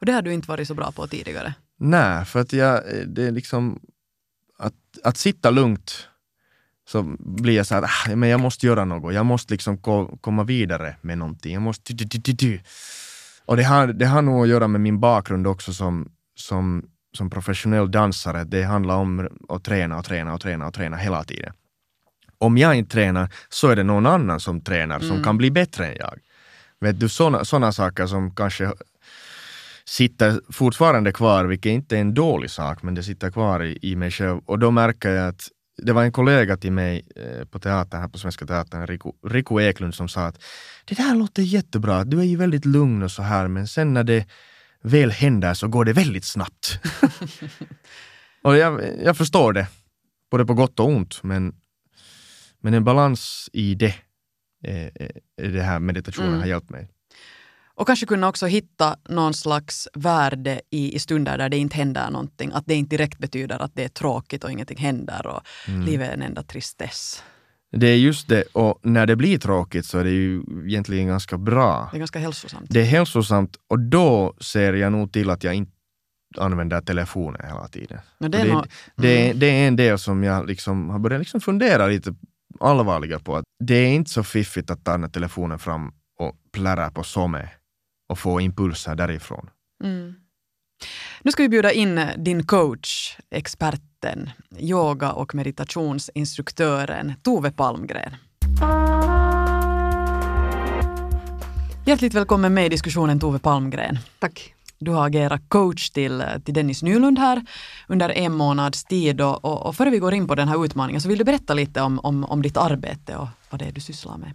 och 0.00 0.06
det 0.06 0.12
har 0.12 0.22
du 0.22 0.32
inte 0.32 0.48
varit 0.48 0.68
så 0.68 0.74
bra 0.74 0.92
på 0.92 1.06
tidigare? 1.06 1.54
Nej, 1.78 2.24
för 2.24 2.40
att 2.40 2.52
jag, 2.52 2.82
det 3.06 3.26
är 3.26 3.30
liksom 3.30 3.80
att, 4.58 4.74
att 5.04 5.16
sitta 5.16 5.50
lugnt 5.50 6.08
så 6.88 7.16
blir 7.18 7.56
jag 7.56 7.66
så 7.66 7.74
här, 7.74 7.82
ah, 7.82 8.16
men 8.16 8.28
jag 8.28 8.40
måste 8.40 8.66
göra 8.66 8.84
något, 8.84 9.14
jag 9.14 9.26
måste 9.26 9.54
liksom 9.54 9.78
ko 9.78 10.18
komma 10.20 10.44
vidare 10.44 10.96
med 11.00 11.18
någonting. 11.18 11.52
Jag 11.52 11.62
måste... 11.62 11.92
Du, 11.92 12.04
du, 12.04 12.32
du, 12.32 12.60
och 13.46 13.56
det 13.56 13.62
har, 13.62 13.86
det 13.86 14.06
har 14.06 14.22
nog 14.22 14.42
att 14.42 14.48
göra 14.48 14.68
med 14.68 14.80
min 14.80 15.00
bakgrund 15.00 15.46
också 15.46 15.72
som, 15.72 16.08
som, 16.34 16.88
som 17.16 17.30
professionell 17.30 17.90
dansare. 17.90 18.44
Det 18.44 18.62
handlar 18.62 18.96
om 18.96 19.28
att 19.48 19.64
träna 19.64 19.98
och 19.98 20.04
träna 20.04 20.34
och 20.34 20.40
träna 20.40 20.66
och 20.66 20.74
träna 20.74 20.96
hela 20.96 21.24
tiden. 21.24 21.52
Om 22.38 22.58
jag 22.58 22.74
inte 22.74 22.90
tränar 22.90 23.28
så 23.48 23.68
är 23.68 23.76
det 23.76 23.82
någon 23.82 24.06
annan 24.06 24.40
som 24.40 24.60
tränar 24.60 24.98
som 24.98 25.10
mm. 25.10 25.24
kan 25.24 25.38
bli 25.38 25.50
bättre 25.50 25.86
än 25.86 25.96
jag. 25.98 26.18
Vet 26.80 27.00
du, 27.00 27.08
sådana 27.08 27.72
saker 27.72 28.06
som 28.06 28.34
kanske 28.34 28.72
sitter 29.84 30.40
fortfarande 30.52 31.12
kvar, 31.12 31.44
vilket 31.44 31.70
inte 31.70 31.96
är 31.96 32.00
en 32.00 32.14
dålig 32.14 32.50
sak, 32.50 32.82
men 32.82 32.94
det 32.94 33.02
sitter 33.02 33.30
kvar 33.30 33.62
i, 33.64 33.78
i 33.82 33.96
mig 33.96 34.10
själv. 34.10 34.40
Och 34.46 34.58
då 34.58 34.70
märker 34.70 35.10
jag 35.10 35.28
att 35.28 35.48
det 35.82 35.92
var 35.92 36.02
en 36.02 36.12
kollega 36.12 36.56
till 36.56 36.72
mig 36.72 37.06
eh, 37.16 37.44
på 37.44 37.58
teatern, 37.58 38.00
här 38.00 38.08
på 38.08 38.18
Svenska 38.18 38.46
Teatern, 38.46 38.86
Riku, 38.86 39.12
Riku 39.26 39.60
Eklund, 39.60 39.94
som 39.94 40.08
sa 40.08 40.26
att 40.26 40.42
det 40.84 40.94
där 40.94 41.14
låter 41.14 41.42
jättebra, 41.42 42.04
du 42.04 42.20
är 42.20 42.24
ju 42.24 42.36
väldigt 42.36 42.64
lugn 42.64 43.02
och 43.02 43.10
så 43.10 43.22
här, 43.22 43.48
men 43.48 43.68
sen 43.68 43.94
när 43.94 44.04
det 44.04 44.26
väl 44.82 45.10
händer 45.10 45.54
så 45.54 45.68
går 45.68 45.84
det 45.84 45.92
väldigt 45.92 46.24
snabbt. 46.24 46.80
och 48.42 48.56
jag, 48.56 48.82
jag 49.04 49.16
förstår 49.16 49.52
det, 49.52 49.66
både 50.30 50.46
på 50.46 50.54
gott 50.54 50.80
och 50.80 50.88
ont, 50.88 51.22
men, 51.22 51.54
men 52.60 52.74
en 52.74 52.84
balans 52.84 53.50
i 53.52 53.74
det, 53.74 53.94
eh, 54.64 54.86
eh 54.86 55.10
det 55.36 55.62
här 55.62 55.78
meditationen 55.78 56.28
mm. 56.28 56.40
har 56.40 56.46
hjälpt 56.46 56.70
mig. 56.70 56.88
Och 57.76 57.86
kanske 57.86 58.06
kunna 58.06 58.28
också 58.28 58.46
hitta 58.46 58.96
någon 59.08 59.34
slags 59.34 59.88
värde 59.94 60.60
i, 60.70 60.94
i 60.96 60.98
stunder 60.98 61.38
där 61.38 61.48
det 61.48 61.56
inte 61.56 61.76
händer 61.76 62.10
någonting. 62.10 62.50
Att 62.54 62.66
det 62.66 62.74
inte 62.74 62.96
direkt 62.96 63.18
betyder 63.18 63.62
att 63.62 63.70
det 63.74 63.84
är 63.84 63.88
tråkigt 63.88 64.44
och 64.44 64.50
ingenting 64.50 64.78
händer 64.78 65.26
och 65.26 65.40
Mm. 65.68 65.82
livet 65.86 66.08
är 66.08 66.14
en 66.14 66.22
enda 66.22 66.42
tristess. 66.42 67.22
Det 67.72 67.86
är 67.86 67.96
just 67.96 68.28
det, 68.28 68.42
och 68.52 68.78
när 68.82 69.06
det 69.06 69.16
blir 69.16 69.38
tråkigt 69.38 69.86
så 69.86 69.98
är 69.98 70.04
det 70.04 70.10
ju 70.10 70.42
egentligen 70.66 71.06
ganska 71.06 71.38
bra. 71.38 71.88
Det 71.92 71.96
är 71.96 71.98
ganska 71.98 72.18
hälsosamt. 72.18 72.66
Det 72.70 72.80
är 72.80 72.84
hälsosamt 72.84 73.56
och 73.68 73.78
då 73.78 74.34
ser 74.40 74.72
jag 74.72 74.92
nog 74.92 75.12
till 75.12 75.30
att 75.30 75.44
jag 75.44 75.54
inte 75.54 75.72
använder 76.38 76.80
telefonen 76.80 77.40
hela 77.48 77.68
tiden. 77.68 77.98
Det 78.18 78.26
är 78.26 78.28
det, 78.44 78.52
nog- 78.52 78.66
det, 78.96 79.16
mm. 79.26 79.30
är, 79.36 79.40
det 79.40 79.46
är 79.46 79.68
en 79.68 79.76
del 79.76 79.98
som 79.98 80.24
jag 80.24 80.46
liksom 80.46 80.90
har 80.90 80.98
börjat 80.98 81.20
liksom 81.20 81.40
fundera 81.40 81.86
lite 81.86 82.14
allvarligare 82.60 83.20
på. 83.20 83.36
att 83.36 83.44
Det 83.64 83.74
är 83.74 83.88
inte 83.88 84.10
så 84.10 84.22
fiffigt 84.22 84.70
att 84.70 84.84
ta 84.84 84.98
den 84.98 85.10
telefonen 85.10 85.58
fram 85.58 85.92
och 86.18 86.34
plära 86.52 86.90
på 86.90 87.02
SOME 87.02 87.48
och 88.08 88.18
få 88.18 88.40
impulser 88.40 88.94
därifrån. 88.94 89.50
Mm. 89.84 90.14
Nu 91.22 91.32
ska 91.32 91.42
vi 91.42 91.48
bjuda 91.48 91.72
in 91.72 92.00
din 92.16 92.46
coach, 92.46 93.16
experten, 93.30 94.30
yoga 94.58 95.12
och 95.12 95.34
meditationsinstruktören 95.34 97.12
Tove 97.22 97.50
Palmgren. 97.50 98.16
Hjärtligt 101.86 102.14
välkommen 102.14 102.54
med 102.54 102.66
i 102.66 102.68
diskussionen 102.68 103.20
Tove 103.20 103.38
Palmgren. 103.38 103.98
Tack. 104.18 104.54
Du 104.78 104.90
har 104.90 105.06
agerat 105.06 105.42
coach 105.48 105.90
till, 105.90 106.24
till 106.44 106.54
Dennis 106.54 106.82
Nylund 106.82 107.18
här 107.18 107.46
under 107.88 108.08
en 108.08 108.32
månads 108.32 108.84
tid 108.84 109.20
och, 109.20 109.44
och, 109.44 109.66
och 109.66 109.76
före 109.76 109.90
vi 109.90 109.98
går 109.98 110.14
in 110.14 110.28
på 110.28 110.34
den 110.34 110.48
här 110.48 110.64
utmaningen 110.64 111.00
så 111.00 111.08
vill 111.08 111.18
du 111.18 111.24
berätta 111.24 111.54
lite 111.54 111.82
om, 111.82 111.98
om, 111.98 112.24
om 112.24 112.42
ditt 112.42 112.56
arbete 112.56 113.16
och 113.16 113.28
vad 113.50 113.60
det 113.60 113.64
är 113.64 113.72
du 113.72 113.80
sysslar 113.80 114.16
med. 114.16 114.32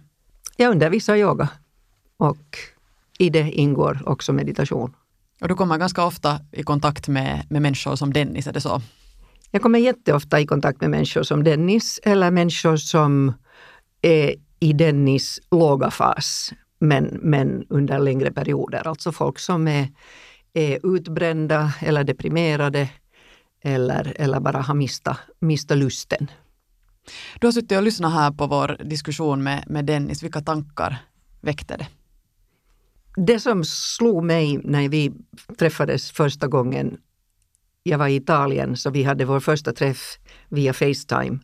Jag 0.56 0.70
undervisar 0.70 1.16
yoga 1.16 1.48
och 2.16 2.56
i 3.18 3.30
det 3.30 3.50
ingår 3.50 4.02
också 4.06 4.32
meditation. 4.32 4.94
Och 5.40 5.48
du 5.48 5.54
kommer 5.54 5.78
ganska 5.78 6.04
ofta 6.04 6.40
i 6.52 6.62
kontakt 6.62 7.08
med, 7.08 7.46
med 7.50 7.62
människor 7.62 7.96
som 7.96 8.12
Dennis, 8.12 8.46
är 8.46 8.52
det 8.52 8.60
så? 8.60 8.82
Jag 9.50 9.62
kommer 9.62 9.78
jätteofta 9.78 10.40
i 10.40 10.46
kontakt 10.46 10.80
med 10.80 10.90
människor 10.90 11.22
som 11.22 11.44
Dennis 11.44 12.00
eller 12.02 12.30
människor 12.30 12.76
som 12.76 13.32
är 14.02 14.34
i 14.60 14.72
Dennis 14.72 15.40
låga 15.50 15.90
fas 15.90 16.52
men, 16.78 17.04
men 17.22 17.64
under 17.68 17.98
längre 17.98 18.32
perioder. 18.32 18.88
Alltså 18.88 19.12
folk 19.12 19.38
som 19.38 19.68
är, 19.68 19.88
är 20.52 20.96
utbrända 20.96 21.72
eller 21.80 22.04
deprimerade 22.04 22.88
eller, 23.62 24.12
eller 24.16 24.40
bara 24.40 24.60
har 24.60 24.74
mistat 24.74 25.18
mista 25.40 25.74
lusten. 25.74 26.30
Du 27.40 27.46
har 27.46 27.52
suttit 27.52 27.78
och 27.78 27.82
lyssnat 27.82 28.12
här 28.12 28.30
på 28.30 28.46
vår 28.46 28.76
diskussion 28.84 29.42
med, 29.42 29.64
med 29.66 29.84
Dennis. 29.84 30.22
Vilka 30.22 30.40
tankar 30.40 30.98
väckte 31.40 31.76
det? 31.76 31.86
Det 33.16 33.40
som 33.40 33.64
slog 33.64 34.24
mig 34.24 34.60
när 34.64 34.88
vi 34.88 35.12
träffades 35.58 36.10
första 36.10 36.46
gången, 36.46 36.98
jag 37.82 37.98
var 37.98 38.08
i 38.08 38.16
Italien 38.16 38.76
så 38.76 38.90
vi 38.90 39.02
hade 39.02 39.24
vår 39.24 39.40
första 39.40 39.72
träff 39.72 40.18
via 40.48 40.72
Facetime. 40.72 41.38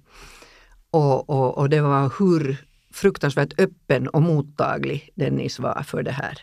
Och, 0.90 1.30
och, 1.30 1.58
och 1.58 1.68
det 1.68 1.80
var 1.80 2.12
hur 2.18 2.56
fruktansvärt 2.92 3.60
öppen 3.60 4.08
och 4.08 4.22
mottaglig 4.22 5.10
Dennis 5.14 5.58
var 5.58 5.82
för 5.82 6.02
det 6.02 6.10
här. 6.10 6.38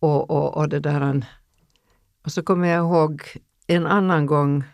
Och, 0.00 0.30
och, 0.30 0.56
och, 0.56 0.68
det 0.68 0.80
där, 0.80 1.26
och 2.24 2.32
så 2.32 2.42
kommer 2.42 2.68
jag 2.68 2.78
ihåg 2.78 3.22
en 3.66 3.86
annan 3.86 4.26
gång, 4.26 4.64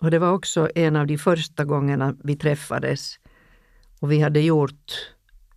och 0.00 0.10
det 0.10 0.18
var 0.18 0.32
också 0.32 0.70
en 0.74 0.96
av 0.96 1.06
de 1.06 1.18
första 1.18 1.64
gångerna 1.64 2.16
vi 2.24 2.36
träffades. 2.36 3.18
Och 4.00 4.12
vi 4.12 4.20
hade 4.20 4.40
gjort 4.40 5.15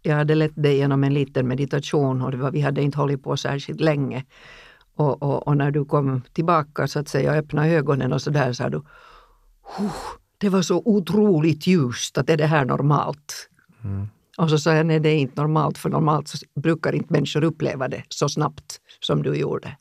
jag 0.10 0.18
hade 0.18 0.36
lett 0.36 0.56
dig 0.56 0.78
genom 0.78 1.04
en 1.04 1.13
liten 1.13 1.48
meditation 1.48 2.22
och 2.22 2.32
det 2.32 2.38
var, 2.38 2.51
vi 2.51 2.62
hade 2.62 2.82
inte 2.82 2.98
hållit 2.98 3.24
på 3.24 3.38
särskilt 3.38 3.82
länge. 3.82 4.25
Och, 4.96 5.24
och, 5.24 5.48
och 5.48 5.58
när 5.58 5.72
du 5.72 5.86
kom 5.86 6.22
tillbaka 6.34 6.88
så 6.88 7.00
att 7.00 7.08
säga 7.08 7.32
och 7.32 7.38
öppnade 7.38 7.69
ögonen 7.69 8.13
och 8.13 8.22
så 8.22 8.30
där 8.30 8.54
sa 8.54 8.69
du 8.69 8.78
"Huh, 9.78 9.91
det 10.38 10.50
var 10.50 10.62
så 10.62 10.82
otroligt 10.86 11.67
ljust, 11.67 12.17
att 12.17 12.30
är 12.30 12.38
det 12.38 12.45
här 12.45 12.65
normalt? 12.65 13.50
Och 14.38 14.50
så 14.50 14.58
sa 14.60 14.74
jag 14.74 14.86
nej 14.86 15.00
det 15.00 15.10
är 15.10 15.17
inte 15.17 15.41
normalt 15.41 15.78
för 15.78 15.89
normalt 15.89 16.28
så 16.28 16.38
brukar 16.56 16.95
inte 16.95 17.13
människor 17.13 17.43
uppleva 17.43 17.88
det 17.88 18.04
så 18.10 18.30
snabbt 18.30 18.80
som 19.00 19.24
du 19.24 19.36
gjorde. 19.36 19.78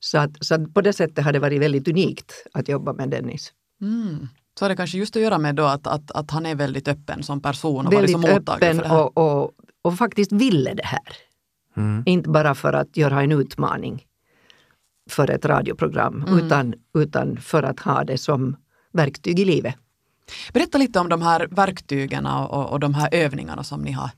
Så, 0.00 0.18
att, 0.18 0.44
så 0.44 0.54
att 0.54 0.74
på 0.74 0.80
det 0.80 0.92
sättet 0.92 1.24
har 1.24 1.32
det 1.32 1.38
varit 1.38 1.60
väldigt 1.60 1.88
unikt 1.88 2.32
att 2.52 2.68
jobba 2.68 2.92
med 2.92 3.10
Dennis. 3.10 3.52
Mm. 3.80 4.28
Så 4.58 4.64
har 4.64 4.68
det 4.68 4.76
kanske 4.76 4.98
just 4.98 5.16
att 5.16 5.22
göra 5.22 5.38
med 5.38 5.54
då 5.54 5.64
att, 5.64 5.86
att, 5.86 6.10
att 6.10 6.30
han 6.30 6.46
är 6.46 6.54
väldigt 6.54 6.88
öppen 6.88 7.22
som 7.22 7.40
person 7.40 7.86
och 7.86 7.92
varit 7.94 8.10
så 8.10 8.18
väldigt 8.18 8.36
mottaglig 8.36 8.68
öppen 8.68 8.76
för 8.76 8.82
det 8.82 8.88
här. 8.88 9.18
och, 9.18 9.42
och, 9.42 9.50
och 9.82 9.98
faktiskt 9.98 10.32
ville 10.32 10.74
det 10.74 10.86
här. 10.86 11.16
Mm. 11.76 12.02
Inte 12.06 12.28
bara 12.28 12.54
för 12.54 12.72
att 12.72 12.96
göra 12.96 13.22
en 13.22 13.32
utmaning 13.32 14.06
för 15.10 15.30
ett 15.30 15.44
radioprogram 15.44 16.24
Mm. 16.28 16.46
utan, 16.46 16.74
utan 16.98 17.36
för 17.36 17.62
att 17.62 17.80
ha 17.80 18.04
det 18.04 18.18
som 18.18 18.56
verktyg 18.92 19.40
i 19.40 19.44
livet. 19.44 19.74
Berätta 20.52 20.78
lite 20.78 20.98
om 21.00 21.08
de 21.08 21.22
här 21.22 21.48
verktygen 21.50 22.26
och, 22.26 22.72
och 22.72 22.80
de 22.80 22.94
här 22.94 23.08
övningarna 23.12 23.64
som 23.64 23.82
ni 23.82 23.92
har 23.92 24.10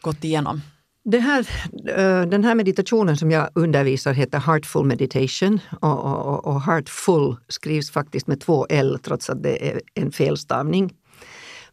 gått 0.00 0.24
igenom. 0.24 0.60
Det 1.04 1.18
här, 1.18 1.48
eh, 1.88 2.28
den 2.28 2.44
här 2.44 2.54
meditationen 2.54 3.16
som 3.16 3.30
jag 3.30 3.48
undervisar 3.54 4.12
heter 4.12 4.38
Heartful 4.38 4.86
Meditation 4.86 5.60
och, 5.80 6.04
och, 6.04 6.44
och- 6.44 6.62
Heartful 6.62 7.36
skrivs 7.48 7.90
faktiskt 7.90 8.26
med 8.26 8.40
två 8.40 8.66
L 8.70 8.98
trots 9.02 9.30
att 9.30 9.42
det 9.42 9.68
är 9.70 9.80
en 9.94 10.12
felstavning. 10.12 10.94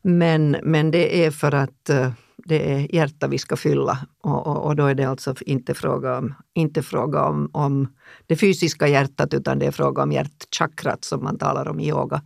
Men, 0.02 0.58
men 0.64 0.92
det 0.92 1.26
är 1.26 1.32
för 1.32 1.54
att 1.54 1.90
eh, 1.90 2.12
det 2.46 2.74
är 2.74 2.96
hjärta 2.96 3.28
vi 3.28 3.38
ska 3.38 3.56
fylla 3.56 3.98
och, 4.24 4.48
och, 4.48 4.66
och 4.66 4.76
då 4.76 4.86
är 4.86 4.96
det 4.96 5.04
alltså 5.04 5.36
inte 5.42 5.74
fråga 5.74 6.18
om, 6.18 6.34
inte 6.54 6.84
fråga 6.84 7.24
om, 7.24 7.50
om 7.54 7.88
det 8.28 8.36
fysiska 8.36 8.88
hjärtat 8.88 9.34
utan 9.34 9.60
det 9.60 9.66
är 9.66 9.72
fråga 9.72 10.04
om 10.04 10.12
hjärtchakrat 10.12 11.06
som 11.06 11.24
man 11.24 11.38
talar 11.38 11.68
om 11.68 11.80
i 11.80 11.90
yoga. 11.90 12.22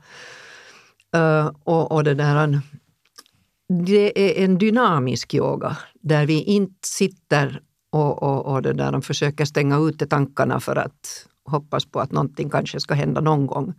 Eh, 1.16 1.52
och, 1.64 1.92
och 1.92 2.04
det 2.04 2.14
där, 2.14 2.62
det 3.74 4.40
är 4.40 4.44
en 4.46 4.58
dynamisk 4.58 5.34
yoga 5.34 5.78
där 6.02 6.26
vi 6.26 6.44
inte 6.44 6.88
sitter 6.88 7.62
och, 7.90 8.24
och, 8.24 8.46
och 8.46 8.62
det 8.62 8.74
där, 8.74 8.92
de 8.92 9.02
försöker 9.02 9.46
stänga 9.46 9.78
ute 9.78 10.08
tankarna 10.08 10.60
för 10.60 10.76
att 10.76 11.28
hoppas 11.46 11.86
på 11.86 12.00
att 12.00 12.12
någonting 12.12 12.50
kanske 12.50 12.80
ska 12.80 12.94
hända 12.94 13.22
någon 13.22 13.48
gång. 13.48 13.74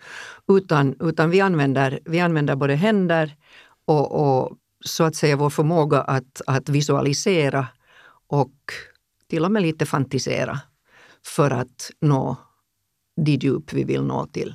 Utan, 0.49 0.95
utan 1.01 1.31
vi, 1.31 1.41
använder, 1.41 2.01
vi 2.05 2.21
använder 2.21 2.57
både 2.57 2.75
händer 2.75 3.37
och, 3.85 4.13
och 4.13 4.53
så 4.85 5.05
att 5.05 5.17
säga 5.17 5.37
vår 5.37 5.51
förmåga 5.51 6.01
att, 6.01 6.43
att 6.47 6.69
visualisera 6.69 7.67
och 8.27 8.55
till 9.31 9.45
och 9.45 9.53
med 9.53 9.63
lite 9.63 9.87
fantisera 9.87 10.61
för 11.23 11.51
att 11.51 11.91
nå 12.01 12.37
de 13.17 13.33
djup 13.33 13.73
vi 13.73 13.85
vill 13.85 14.03
nå 14.03 14.27
till. 14.27 14.55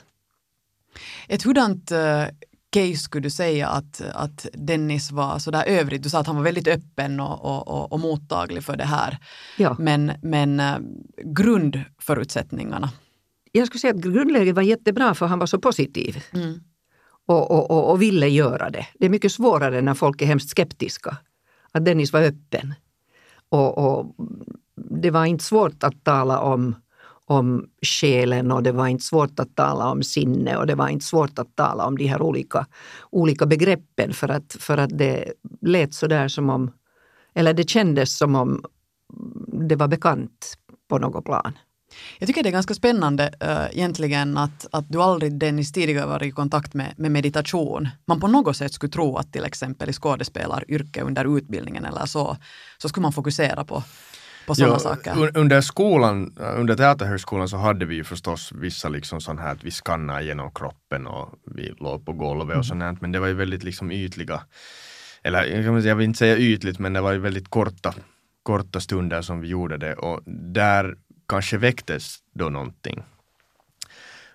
Ett 1.28 1.44
hurdant 1.44 1.92
eh, 1.92 2.26
case 2.70 2.96
skulle 2.96 3.24
du 3.24 3.30
säga 3.30 3.68
att, 3.68 4.02
att 4.14 4.48
Dennis 4.54 5.12
var 5.12 5.40
sådär 5.40 5.64
övrigt? 5.68 6.04
Du 6.04 6.10
sa 6.10 6.20
att 6.20 6.28
han 6.28 6.36
var 6.36 6.44
väldigt 6.44 6.68
öppen 6.68 7.20
och, 7.20 7.46
och, 7.46 7.68
och, 7.68 7.92
och 7.92 8.00
mottaglig 8.00 8.64
för 8.64 8.78
det 8.78 8.84
här. 8.84 9.18
Ja. 9.58 9.76
Men, 9.80 10.12
men 10.22 10.60
eh, 10.60 10.78
grundförutsättningarna? 11.24 12.90
Jag 13.52 13.68
skulle 13.68 13.80
säga 13.80 13.94
att 13.94 14.02
grundläget 14.02 14.56
var 14.56 14.62
jättebra 14.62 15.14
för 15.14 15.26
han 15.26 15.40
var 15.40 15.46
så 15.46 15.60
positiv. 15.60 16.24
Mm. 16.34 16.60
och, 17.26 17.52
och, 17.52 17.72
och, 17.72 17.92
och 17.92 18.02
ville 18.02 18.28
göra 18.28 18.70
det. 18.70 18.88
Det 19.00 19.06
är 19.06 19.10
mycket 19.10 19.32
svårare 19.32 19.82
när 19.82 19.94
folk 19.94 20.22
är 20.22 20.26
hemskt 20.26 20.50
skeptiska. 20.50 21.18
Att 21.72 21.86
Dennis 21.86 22.14
var 22.14 22.22
öppen. 22.22 22.74
Och, 23.50 23.78
och 23.78 24.16
det 24.76 25.12
var 25.12 25.26
inte 25.26 25.44
svårt 25.44 25.84
att 25.84 26.04
tala 26.04 26.40
om, 26.40 26.76
om 27.30 27.70
själen 27.82 28.52
och 28.52 28.64
det 28.64 28.72
var 28.72 28.88
inte 28.88 29.04
svårt 29.04 29.40
att 29.40 29.56
tala 29.56 29.92
om 29.92 30.04
sinne 30.04 30.58
och 30.58 30.68
det 30.68 30.76
var 30.76 30.90
inte 30.90 31.06
svårt 31.06 31.40
att 31.40 31.56
tala 31.56 31.86
om 31.86 31.98
de 31.98 32.08
här 32.08 32.22
olika, 32.22 32.66
olika 33.10 33.46
begreppen 33.46 34.14
för 34.14 34.30
att, 34.30 34.56
för 34.60 34.78
att 34.78 34.98
det 34.98 35.34
lät 35.62 35.94
så 35.94 36.08
där 36.08 36.28
som 36.28 36.50
om, 36.50 36.72
eller 37.34 37.54
det 37.54 37.70
kändes 37.70 38.18
som 38.18 38.36
om 38.36 38.64
det 39.48 39.76
var 39.76 39.88
bekant 39.88 40.58
på 40.90 40.98
något 40.98 41.26
plan. 41.26 41.58
Jag 42.20 42.28
tycker 42.28 42.44
det 42.44 42.50
är 42.50 42.52
ganska 42.52 42.74
spännande 42.74 43.34
äh, 43.40 43.78
egentligen 43.78 44.38
att, 44.38 44.68
att 44.72 44.90
du 44.90 45.02
aldrig 45.02 45.40
Dennis 45.40 45.72
tidigare 45.72 46.06
varit 46.06 46.28
i 46.28 46.32
kontakt 46.32 46.74
med, 46.74 46.94
med 46.98 47.12
meditation. 47.12 47.90
Man 48.06 48.20
på 48.20 48.28
något 48.28 48.58
sätt 48.58 48.74
skulle 48.74 48.92
tro 48.92 49.18
att 49.18 49.34
till 49.34 49.46
exempel 49.46 49.90
i 49.90 49.94
skådespelaryrke 49.94 51.02
under 51.02 51.38
utbildningen 51.38 51.86
eller 51.86 52.06
så, 52.06 52.38
så 52.78 52.90
skulle 52.90 53.02
man 53.02 53.14
fokusera 53.14 53.66
på, 53.66 53.84
på 54.50 54.56
sådana 54.56 54.74
Ja, 54.74 54.80
saker. 54.80 55.12
un- 55.14 55.38
Under 55.38 55.62
skolan, 55.62 56.36
under 56.38 56.76
Teaterhögskolan 56.76 57.50
så 57.50 57.58
hade 57.58 57.86
vi 57.86 57.96
ju 57.96 58.04
förstås 58.04 58.52
vissa 58.52 58.90
liksom 58.90 59.22
sån 59.22 59.38
här 59.40 59.52
att 59.52 59.64
vi 59.64 59.72
skannade 59.72 60.24
genom 60.24 60.52
kroppen 60.52 61.08
och 61.08 61.30
vi 61.56 61.74
låg 61.80 62.06
på 62.06 62.14
golvet 62.14 62.58
och 62.58 62.66
sånt 62.66 62.82
här, 62.82 62.98
men 63.02 63.12
det 63.12 63.20
var 63.20 63.28
ju 63.28 63.34
väldigt 63.34 63.64
liksom 63.64 63.92
ytliga, 63.92 64.42
eller 65.24 65.44
jag 65.46 65.66
kan 65.66 65.82
säga- 65.82 65.92
jag 65.92 65.96
vill 65.96 66.06
inte 66.06 66.18
säga 66.20 66.38
ytligt, 66.38 66.80
men 66.80 66.94
det 66.94 67.02
var 67.02 67.12
ju 67.12 67.20
väldigt 67.20 67.50
korta, 67.50 67.94
korta 68.44 68.80
stunder 68.80 69.22
som 69.22 69.42
vi 69.42 69.48
gjorde 69.48 69.78
det 69.78 69.94
och 69.94 70.22
där 70.54 70.96
kanske 71.28 71.58
väcktes 71.58 72.18
då 72.34 72.50
någonting. 72.50 73.04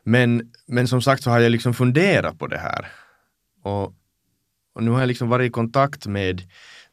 Men, 0.03 0.53
men 0.67 0.89
som 0.89 1.03
sagt 1.03 1.23
så 1.23 1.31
har 1.31 1.41
jag 1.41 1.53
liksom 1.53 1.75
funderat 1.75 2.39
på 2.39 2.47
det 2.47 2.59
här. 2.59 2.87
Och, 3.63 3.85
och 4.75 4.83
nu 4.83 4.91
har 4.91 5.01
jag 5.01 5.07
liksom 5.07 5.29
varit 5.29 5.49
i 5.49 5.51
kontakt 5.51 6.07
med 6.07 6.43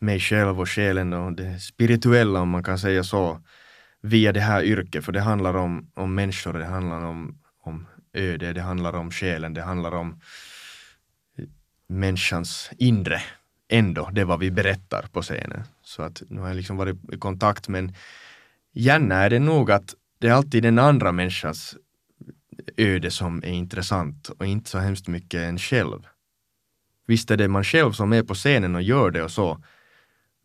mig 0.02 0.20
själv 0.20 0.60
och 0.60 0.70
själen 0.70 1.14
och 1.14 1.34
det 1.34 1.60
spirituella 1.60 2.42
om 2.42 2.50
man 2.50 2.64
kan 2.64 2.80
säga 2.80 3.04
så 3.04 3.42
via 4.02 4.32
det 4.32 4.40
här 4.40 4.64
yrket, 4.64 5.06
för 5.06 5.12
det 5.12 5.22
handlar 5.22 5.54
om, 5.54 5.92
om 5.94 6.16
människor, 6.16 6.54
det 6.54 6.66
handlar 6.66 7.06
om, 7.06 7.40
om 7.64 7.88
öde, 8.14 8.54
det 8.54 8.62
handlar 8.62 8.94
om 8.94 9.12
själen, 9.12 9.54
det 9.54 9.62
handlar 9.62 9.92
om 9.92 10.22
eh, 11.38 11.46
människans 11.88 12.72
inre 12.78 13.22
ändå, 13.70 14.10
det 14.12 14.22
är 14.22 14.26
vad 14.26 14.40
vi 14.40 14.52
berättar 14.52 15.06
på 15.12 15.22
scenen. 15.22 15.64
Så 15.84 16.04
att 16.04 16.24
nu 16.30 16.42
har 16.42 16.48
jag 16.48 16.58
liksom 16.58 16.78
varit 16.78 17.14
i 17.14 17.18
kontakt, 17.18 17.68
men 17.68 17.96
gärna 18.72 19.16
är 19.16 19.30
det 19.30 19.40
nog 19.40 19.72
att 19.72 19.96
det 20.20 20.28
är 20.28 20.34
alltid 20.34 20.64
den 20.64 20.80
andra 20.80 21.12
människans 21.12 21.76
öde 22.78 23.12
som 23.12 23.38
är 23.38 23.52
intressant 23.52 24.30
och 24.30 24.46
inte 24.46 24.70
så 24.70 24.78
hemskt 24.78 25.08
mycket 25.08 25.40
en 25.40 25.58
själv. 25.58 26.08
Visst 27.08 27.32
är 27.32 27.38
det 27.38 27.48
man 27.48 27.64
själv 27.64 27.92
som 27.92 28.14
är 28.14 28.24
på 28.24 28.34
scenen 28.34 28.76
och 28.76 28.82
gör 28.82 29.12
det 29.12 29.24
och 29.24 29.32
så, 29.32 29.64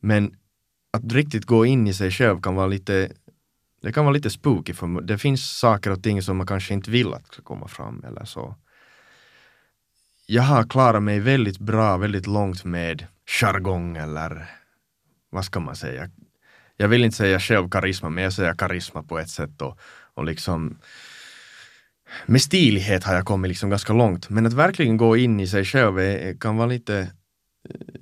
men 0.01 0.37
att 0.91 1.13
riktigt 1.13 1.45
gå 1.45 1.67
in 1.67 1.87
i 1.87 1.95
sig 1.95 2.11
själv 2.11 2.41
kan 2.41 2.55
vara 2.55 2.67
lite 2.67 3.13
det 3.83 3.93
kan 3.93 4.05
vara 4.05 4.15
lite 4.15 4.31
spooky 4.31 4.73
för 4.75 5.01
det 5.01 5.19
finns 5.19 5.59
saker 5.59 5.91
och 5.91 6.03
ting 6.03 6.23
som 6.23 6.37
man 6.37 6.47
kanske 6.47 6.75
inte 6.75 6.91
vill 6.91 7.15
att 7.15 7.27
ska 7.27 7.43
komma 7.43 7.69
fram 7.69 8.05
eller 8.05 8.25
så. 8.25 8.55
Jag 10.27 10.43
har 10.43 10.65
klarat 10.65 11.03
mig 11.03 11.21
väldigt 11.21 11.59
bra, 11.59 11.97
väldigt 11.97 12.27
långt 12.27 12.65
med 12.65 13.07
jargong 13.27 13.97
eller 13.97 14.47
vad 15.31 15.45
ska 15.45 15.61
man 15.61 15.77
säga? 15.77 16.11
Jag 16.77 16.89
vill 16.89 17.05
inte 17.05 17.17
säga 17.17 17.41
själv 17.41 17.71
karisma, 17.71 18.09
men 18.09 18.25
jag 18.25 18.33
säger 18.33 18.55
karisma 18.55 19.03
på 19.03 19.19
ett 19.19 19.31
sätt 19.31 19.63
och, 19.63 19.79
och 20.15 20.25
liksom 20.25 20.79
med 22.27 22.43
stilighet 22.43 23.05
har 23.05 23.15
jag 23.15 23.25
kommit 23.25 23.49
liksom 23.49 23.71
ganska 23.71 23.93
långt. 23.93 24.31
Men 24.31 24.47
att 24.47 24.53
verkligen 24.53 24.97
gå 24.97 25.17
in 25.17 25.41
i 25.41 25.47
sig 25.47 25.65
själv 25.65 25.99
är, 25.99 26.41
kan 26.41 26.57
vara 26.57 26.67
lite 26.67 27.13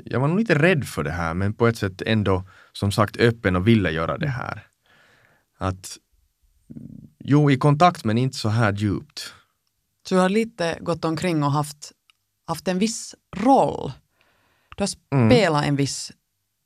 jag 0.05 0.21
var 0.21 0.29
nog 0.29 0.39
lite 0.39 0.55
rädd 0.55 0.85
för 0.85 1.05
det 1.05 1.11
här, 1.11 1.35
men 1.35 1.55
på 1.55 1.67
ett 1.67 1.77
sätt 1.79 2.03
ändå 2.07 2.45
som 2.73 2.93
sagt 2.93 3.17
öppen 3.17 3.57
och 3.57 3.69
ville 3.69 3.91
göra 3.91 4.19
det 4.19 4.29
här. 4.29 4.67
Att 5.59 5.99
jo, 7.19 7.51
i 7.51 7.57
kontakt 7.57 8.05
men 8.05 8.19
inte 8.19 8.37
så 8.37 8.49
här 8.49 8.73
djupt. 8.73 9.33
Så 10.09 10.15
du 10.15 10.21
har 10.21 10.29
lite 10.29 10.79
gått 10.81 11.05
omkring 11.05 11.43
och 11.43 11.53
haft, 11.53 11.93
haft 12.47 12.69
en 12.69 12.79
viss 12.79 13.15
roll. 13.37 13.93
Du 14.77 14.83
har 14.83 14.89
Mm. 15.19 15.31
spelat 15.31 15.65
en 15.65 15.77
viss 15.77 16.13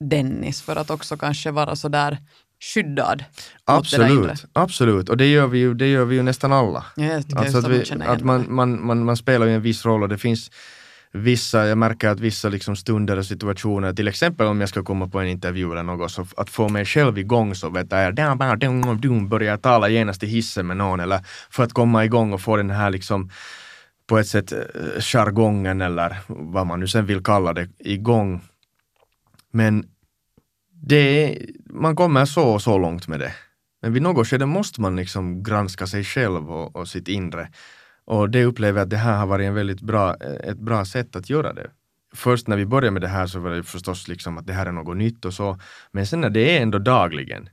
Dennis 0.05 0.63
för 0.63 0.77
att 0.77 0.91
också 0.91 1.17
kanske 1.17 1.51
vara 1.51 1.77
så 1.77 1.89
där 1.89 2.19
skyddad. 2.61 3.25
Absolut, 3.65 4.45
absolut. 4.53 5.09
Och 5.09 5.17
det 5.17 5.27
gör 5.27 5.47
vi 5.47 5.59
ju, 5.59 5.75
det 5.75 5.87
gör 5.87 6.05
vi 6.05 6.17
ju 6.17 6.23
nästan 6.23 6.53
alla. 6.53 6.85
Ja, 6.97 7.23
Alltså 7.37 7.59
att, 7.59 7.69
vi, 7.69 7.93
att 8.03 8.23
man, 8.25 8.55
man, 8.55 8.87
man, 8.87 9.05
man 9.05 9.17
spelar 9.17 9.47
ju 9.47 9.55
en 9.55 9.63
viss 9.63 9.85
roll 9.85 10.03
och 10.03 10.09
det 10.09 10.19
finns 10.19 10.51
vissa, 11.13 11.67
jag 11.67 11.79
märker 11.79 12.09
att 12.09 12.21
vissa 12.21 12.49
liksom 12.49 12.77
stunder 12.77 13.17
och 13.17 13.27
situationer, 13.27 13.93
till 13.93 14.09
exempel 14.09 14.47
om 14.47 14.61
jag 14.61 14.69
ska 14.69 14.83
komma 14.85 15.09
på 15.09 15.21
en 15.21 15.29
intervju 15.29 15.73
eller 15.73 15.83
något, 15.83 16.11
så 16.11 16.27
att 16.37 16.51
få 16.51 16.69
mig 16.69 16.85
själv 16.85 17.19
igång 17.19 17.55
så 17.55 17.71
vet 17.71 17.87
jag, 17.93 18.15
börjar 19.29 19.51
jag 19.51 19.63
tala 19.63 19.89
genast 19.89 20.23
i 20.23 20.27
hissen 20.27 20.67
med 20.67 20.77
någon 20.77 21.01
eller 21.01 21.21
för 21.51 21.63
att 21.65 21.73
komma 21.73 22.05
igång 22.05 22.33
och 22.33 22.41
få 22.41 22.57
den 22.57 22.71
här 22.71 22.91
liksom 22.91 23.31
på 24.07 24.19
ett 24.19 24.27
sätt 24.27 24.53
eh, 24.53 24.59
jargongen 25.01 25.81
eller 25.81 26.17
vad 26.27 26.67
man 26.67 26.81
nu 26.81 26.89
sen 26.89 27.07
vill 27.07 27.23
kalla 27.23 27.53
det 27.53 27.69
igång. 27.79 28.41
Men 29.53 29.85
det, 30.83 30.97
är- 31.25 31.47
man 31.71 31.97
kommer 31.97 32.25
så 32.25 32.49
och 32.49 32.63
så 32.63 32.79
långt 32.79 33.09
med 33.09 33.21
det. 33.21 33.33
Men 33.83 33.93
vid 33.93 34.03
något 34.03 34.29
skede 34.29 34.47
måste 34.47 34.81
man 34.81 34.97
liksom 34.97 35.43
granska 35.43 35.87
sig 35.87 36.05
själv 36.05 36.51
och, 36.51 36.77
och 36.77 36.89
sitt 36.89 37.09
inre. 37.09 37.49
Och 38.09 38.31
det 38.31 38.45
upplever 38.45 38.79
jag 38.79 38.85
att 38.85 38.91
det 38.91 38.97
här 38.97 39.17
har 39.17 39.27
varit 39.27 39.47
en 39.47 39.55
väldigt 39.55 39.81
bra, 39.81 40.17
eh, 40.21 40.51
ett 40.51 40.59
bra 40.59 40.85
sätt 40.85 41.17
att 41.17 41.31
göra 41.31 41.53
det. 41.53 41.71
Först 42.15 42.49
när 42.49 42.57
vi 42.57 42.67
började 42.67 42.91
med 42.91 43.03
det 43.03 43.09
här 43.09 43.27
så 43.27 43.39
var 43.41 43.51
det 43.51 43.63
förstås 43.63 44.09
liksom 44.09 44.39
att 44.39 44.47
det 44.47 44.53
här 44.53 44.67
är 44.67 44.73
något 44.73 44.97
nytt 44.97 45.25
och 45.25 45.35
så. 45.35 45.59
Men 45.93 46.07
sen 46.07 46.21
när 46.21 46.31
det 46.31 46.57
är 46.57 46.63
ändå 46.63 46.79
dagligen, 46.79 47.49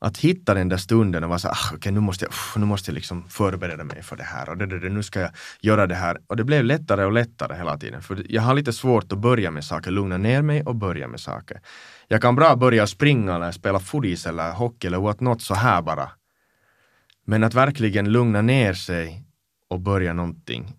att 0.00 0.18
hitta 0.18 0.54
den 0.54 0.68
där 0.68 0.76
stunden 0.76 1.24
och 1.24 1.28
vara 1.28 1.38
så 1.38 1.48
ah, 1.48 1.74
okej 1.74 1.92
nu 1.92 2.00
måste 2.00 2.24
jag, 2.24 2.60
nu 2.60 2.66
måste 2.66 2.90
jag 2.90 2.94
liksom 2.94 3.28
förbereda 3.28 3.84
mig 3.84 4.02
för 4.02 4.16
det 4.16 4.22
här 4.22 4.48
och 4.48 4.56
det, 4.56 4.66
det, 4.66 4.78
det, 4.78 4.88
nu 4.88 5.02
ska 5.02 5.20
jag 5.20 5.30
göra 5.60 5.86
det 5.86 5.94
här. 5.94 6.18
Och 6.26 6.36
det 6.36 6.44
blev 6.44 6.64
lättare 6.64 7.04
och 7.04 7.12
lättare 7.12 7.56
hela 7.56 7.78
tiden. 7.78 8.02
För 8.02 8.26
jag 8.28 8.42
har 8.42 8.54
lite 8.54 8.72
svårt 8.72 9.12
att 9.12 9.18
börja 9.18 9.50
med 9.50 9.64
saker, 9.64 9.90
lugna 9.90 10.18
ner 10.18 10.42
mig 10.42 10.62
och 10.62 10.76
börja 10.76 11.08
med 11.08 11.20
saker. 11.20 11.60
Jag 12.08 12.22
kan 12.22 12.36
bra 12.36 12.56
börja 12.56 12.86
springa 12.86 13.34
eller 13.34 13.52
spela 13.52 13.80
foodis 13.80 14.26
eller 14.26 14.52
hockey 14.52 14.86
eller 14.86 14.98
what 14.98 15.20
not 15.20 15.42
så 15.42 15.54
här 15.54 15.82
bara. 15.82 16.10
Men 17.24 17.44
att 17.44 17.54
verkligen 17.54 18.12
lugna 18.12 18.42
ner 18.42 18.74
sig 18.74 19.29
och 19.70 19.80
börja 19.80 20.12
någonting, 20.12 20.72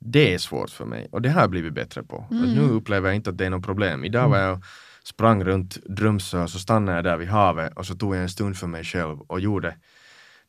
det 0.00 0.34
är 0.34 0.38
svårt 0.38 0.70
för 0.70 0.84
mig. 0.84 1.08
Och 1.12 1.22
det 1.22 1.28
har 1.30 1.40
jag 1.40 1.50
blivit 1.50 1.72
bättre 1.74 2.02
på. 2.02 2.16
Och 2.16 2.32
Nu 2.48 2.60
upplever 2.60 3.08
jag 3.08 3.16
inte 3.16 3.30
att 3.30 3.38
det 3.38 3.46
är 3.46 3.50
något 3.50 3.64
problem. 3.64 4.04
Idag 4.04 4.28
var 4.28 4.38
jag 4.38 4.62
sprang 5.04 5.44
runt 5.44 5.78
Drumsö 5.86 6.42
och 6.42 6.50
så 6.50 6.58
stannade 6.58 6.98
jag 6.98 7.04
där 7.04 7.16
vid 7.16 7.28
havet 7.28 7.72
och 7.76 7.86
så 7.86 7.94
tog 7.94 8.14
jag 8.16 8.22
en 8.22 8.28
stund 8.28 8.56
för 8.56 8.66
mig 8.66 8.84
själv 8.84 9.20
och 9.20 9.40
gjorde 9.40 9.76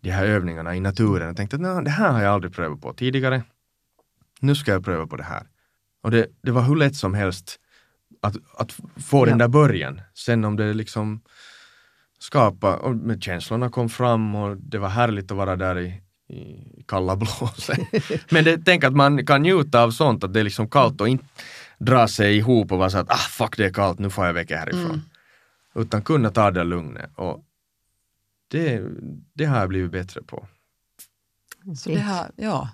de 0.02 0.10
här 0.12 0.26
övningarna 0.26 0.76
i 0.76 0.80
naturen. 0.80 1.28
Jag 1.28 1.38
tänkte 1.38 1.56
att 1.56 1.62
"Nå, 1.62 1.82
det 1.82 1.90
här 1.90 2.12
har 2.12 2.22
jag 2.22 2.34
aldrig 2.34 2.54
prövat 2.54 2.82
på 2.82 2.94
tidigare. 2.94 3.44
Nu 4.40 4.56
ska 4.56 4.72
jag 4.72 4.86
pröva 4.86 5.08
på 5.08 5.16
det 5.18 5.24
här. 5.24 5.48
Och 6.04 6.12
det, 6.12 6.28
det 6.42 6.52
var 6.52 6.62
hur 6.62 6.76
lätt 6.76 6.96
som 6.96 7.14
helst 7.14 7.60
att, 8.22 8.36
att 8.58 8.72
få 8.98 9.26
den 9.26 9.32
Ja. 9.40 9.46
där 9.46 9.48
början. 9.48 10.02
Sen 10.14 10.46
om 10.46 10.56
det 10.56 10.74
liksom 10.74 11.22
skapa, 12.20 12.76
och 12.78 12.96
med 12.96 13.24
känslorna 13.24 13.70
kom 13.70 13.90
fram 13.90 14.36
och 14.36 14.58
det 14.58 14.78
var 14.78 14.90
härligt 14.90 15.32
att 15.32 15.38
vara 15.38 15.56
där 15.56 15.80
i 15.80 16.02
kalla 16.88 17.16
blåset. 17.16 17.80
Men 18.30 18.44
det, 18.44 18.58
tänk 18.66 18.84
att 18.84 18.96
man 18.96 19.26
kan 19.26 19.42
njuta 19.42 19.84
av 19.84 19.92
sånt, 19.92 20.24
att 20.24 20.34
det 20.34 20.40
är 20.40 20.44
liksom 20.44 20.70
kallt 20.70 21.02
och 21.02 21.10
inte 21.10 21.26
dra 21.78 22.08
sig 22.08 22.38
ihop 22.38 22.72
och 22.72 22.78
vara 22.78 22.90
så 22.90 22.98
att 22.98 23.12
ah 23.12 23.16
fuck 23.16 23.58
det 23.58 23.66
är 23.66 23.74
kallt, 23.74 24.00
nu 24.00 24.10
får 24.10 24.26
jag 24.26 24.34
väcka 24.34 24.58
härifrån. 24.58 24.86
Mm. 24.86 25.02
Utan 25.76 26.02
kunna 26.02 26.30
ta 26.30 26.52
det 26.52 26.64
lugnet. 26.64 27.12
Och 27.16 27.44
det, 28.48 28.84
det 29.34 29.46
har 29.46 29.60
jag 29.60 29.70
blivit 29.70 29.92
bättre 29.92 30.22
på. 30.22 30.48
Så 31.78 31.90
det 31.90 32.00
här, 32.00 32.32
ja, 32.36 32.70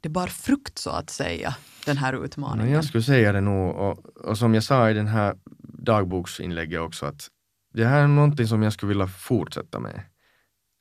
det 0.00 0.08
bar 0.08 0.26
frukt 0.26 0.78
så 0.78 0.90
att 0.90 1.10
säga, 1.10 1.54
den 1.86 1.96
här 1.96 2.12
Men 2.12 2.24
utmaningen. 2.24 2.72
jag 2.72 2.84
skulle 2.84 3.02
säga 3.02 3.32
det 3.32 3.40
nog, 3.40 3.76
och, 3.76 4.06
och 4.16 4.38
som 4.38 4.54
jag 4.54 4.64
sa 4.64 4.90
i 4.90 4.94
den 4.94 5.06
här 5.06 5.36
dagboksinlägget 5.78 6.80
också, 6.80 7.06
att 7.06 7.28
det 7.74 7.84
här 7.84 8.02
är 8.02 8.06
någonting 8.06 8.46
som 8.46 8.62
jag 8.62 8.72
skulle 8.72 8.88
vilja 8.88 9.06
fortsätta 9.06 9.80
med. 9.80 10.00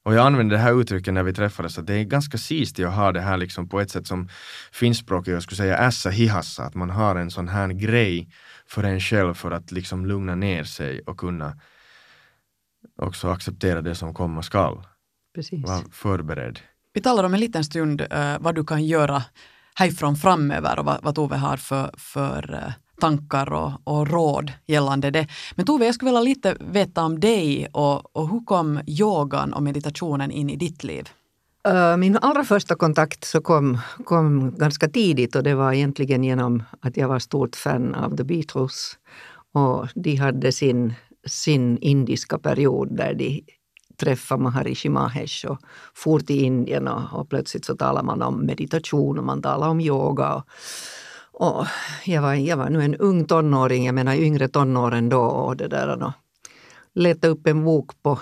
Och 0.04 0.14
jag 0.14 0.26
använde 0.26 0.56
det 0.56 0.60
här 0.60 0.82
uttrycket 0.82 1.14
när 1.14 1.24
vi 1.24 1.34
träffades, 1.34 1.78
att 1.78 1.88
det 1.88 1.94
är 1.94 2.04
ganska 2.04 2.38
sist 2.38 2.80
att 2.80 2.94
ha 2.94 3.12
det 3.12 3.22
här 3.22 3.38
liksom 3.38 3.70
på 3.70 3.80
ett 3.80 3.92
sätt 3.92 4.08
som 4.08 4.30
finskspråkigt, 4.72 5.34
jag 5.34 5.44
skulle 5.44 5.58
säga 5.58 5.78
ässa 5.78 6.10
hihassa, 6.10 6.64
att 6.64 6.76
man 6.76 6.90
har 6.90 7.16
en 7.16 7.32
sån 7.32 7.48
här 7.48 7.68
grej 7.68 8.30
för 8.66 8.84
en 8.84 9.00
själv 9.00 9.34
för 9.34 9.52
att 9.52 9.72
liksom 9.72 10.06
lugna 10.06 10.36
ner 10.36 10.64
sig 10.64 11.02
och 11.02 11.18
kunna 11.18 11.58
också 13.02 13.30
acceptera 13.30 13.82
det 13.82 13.96
som 13.96 14.14
komma 14.14 14.44
skall. 14.44 14.84
Precis. 15.36 15.66
Vara 15.66 15.84
förberedd. 15.92 16.60
Vi 16.94 17.02
talar 17.02 17.24
om 17.24 17.34
en 17.34 17.40
liten 17.40 17.64
stund 17.64 18.02
eh, 18.02 18.38
vad 18.40 18.56
du 18.56 18.64
kan 18.66 18.86
göra 18.86 19.24
härifrån 19.76 20.16
framöver 20.16 20.80
och 20.80 20.86
vad, 20.86 21.04
vad 21.04 21.16
Tove 21.16 21.36
har 21.36 21.58
för, 21.58 21.92
för 21.98 22.54
eh, 22.54 22.74
tankar 23.02 23.54
och, 23.54 23.72
och 23.84 24.08
råd 24.08 24.52
gällande 24.66 25.12
det. 25.12 25.28
Men 25.56 25.66
Tove, 25.66 25.86
jag 25.86 25.96
skulle 25.96 26.12
vilja 26.12 26.22
lite 26.22 26.58
veta 26.60 27.04
om 27.04 27.20
dig 27.20 27.68
och, 27.74 28.16
och 28.16 28.30
hur 28.30 28.46
kom 28.46 28.80
yogan 28.88 29.54
och 29.54 29.64
meditationen 29.64 30.32
in 30.32 30.50
i 30.50 30.56
ditt 30.56 30.84
liv? 30.84 31.10
Äh, 31.68 31.98
min 31.98 32.18
allra 32.18 32.44
första 32.44 32.76
kontakt 32.76 33.24
så 33.24 33.42
kom, 33.42 33.80
kom 34.06 34.56
ganska 34.58 34.90
tidigt 34.90 35.36
och 35.36 35.44
det 35.44 35.56
var 35.56 35.74
egentligen 35.74 36.24
genom 36.24 36.64
att 36.80 36.98
jag 36.98 37.08
var 37.08 37.20
stort 37.20 37.56
fan 37.56 37.96
av 37.96 38.18
The 38.18 38.24
Beatles. 38.24 38.98
Och 39.54 39.88
de 39.96 40.16
hade 40.16 40.52
sin, 40.52 40.94
sin 41.28 41.78
indiska 41.78 42.40
period 42.40 42.98
där 42.98 43.14
de 43.14 43.44
träffade 43.98 44.44
Maharishi 44.44 44.90
Mahesh 44.90 45.46
och 45.46 45.60
for 45.94 46.20
till 46.20 46.44
Indien 46.44 46.88
och, 46.88 47.20
och 47.20 47.30
plötsligt 47.30 47.66
så 47.66 47.76
talade 47.76 48.06
man 48.06 48.22
om 48.22 48.46
meditation 48.46 49.20
och 49.20 49.26
man 49.26 49.42
talade 49.42 49.72
om 49.72 49.82
yoga. 49.82 50.34
Och, 50.34 50.44
och 51.42 51.66
jag, 52.06 52.22
var, 52.22 52.34
jag 52.34 52.58
var 52.58 52.70
nu 52.70 52.84
en 52.84 52.96
ung 52.96 53.26
tonåring, 53.26 53.86
jag 53.86 53.96
menar 53.96 54.16
yngre 54.16 54.48
tonåren 54.48 55.10
då 55.10 55.22
och 55.22 55.58
det 55.58 55.68
där 55.68 56.04
och 56.04 56.12
leta 56.94 57.28
upp 57.28 57.48
en 57.48 57.64
bok 57.64 57.92
på, 58.04 58.20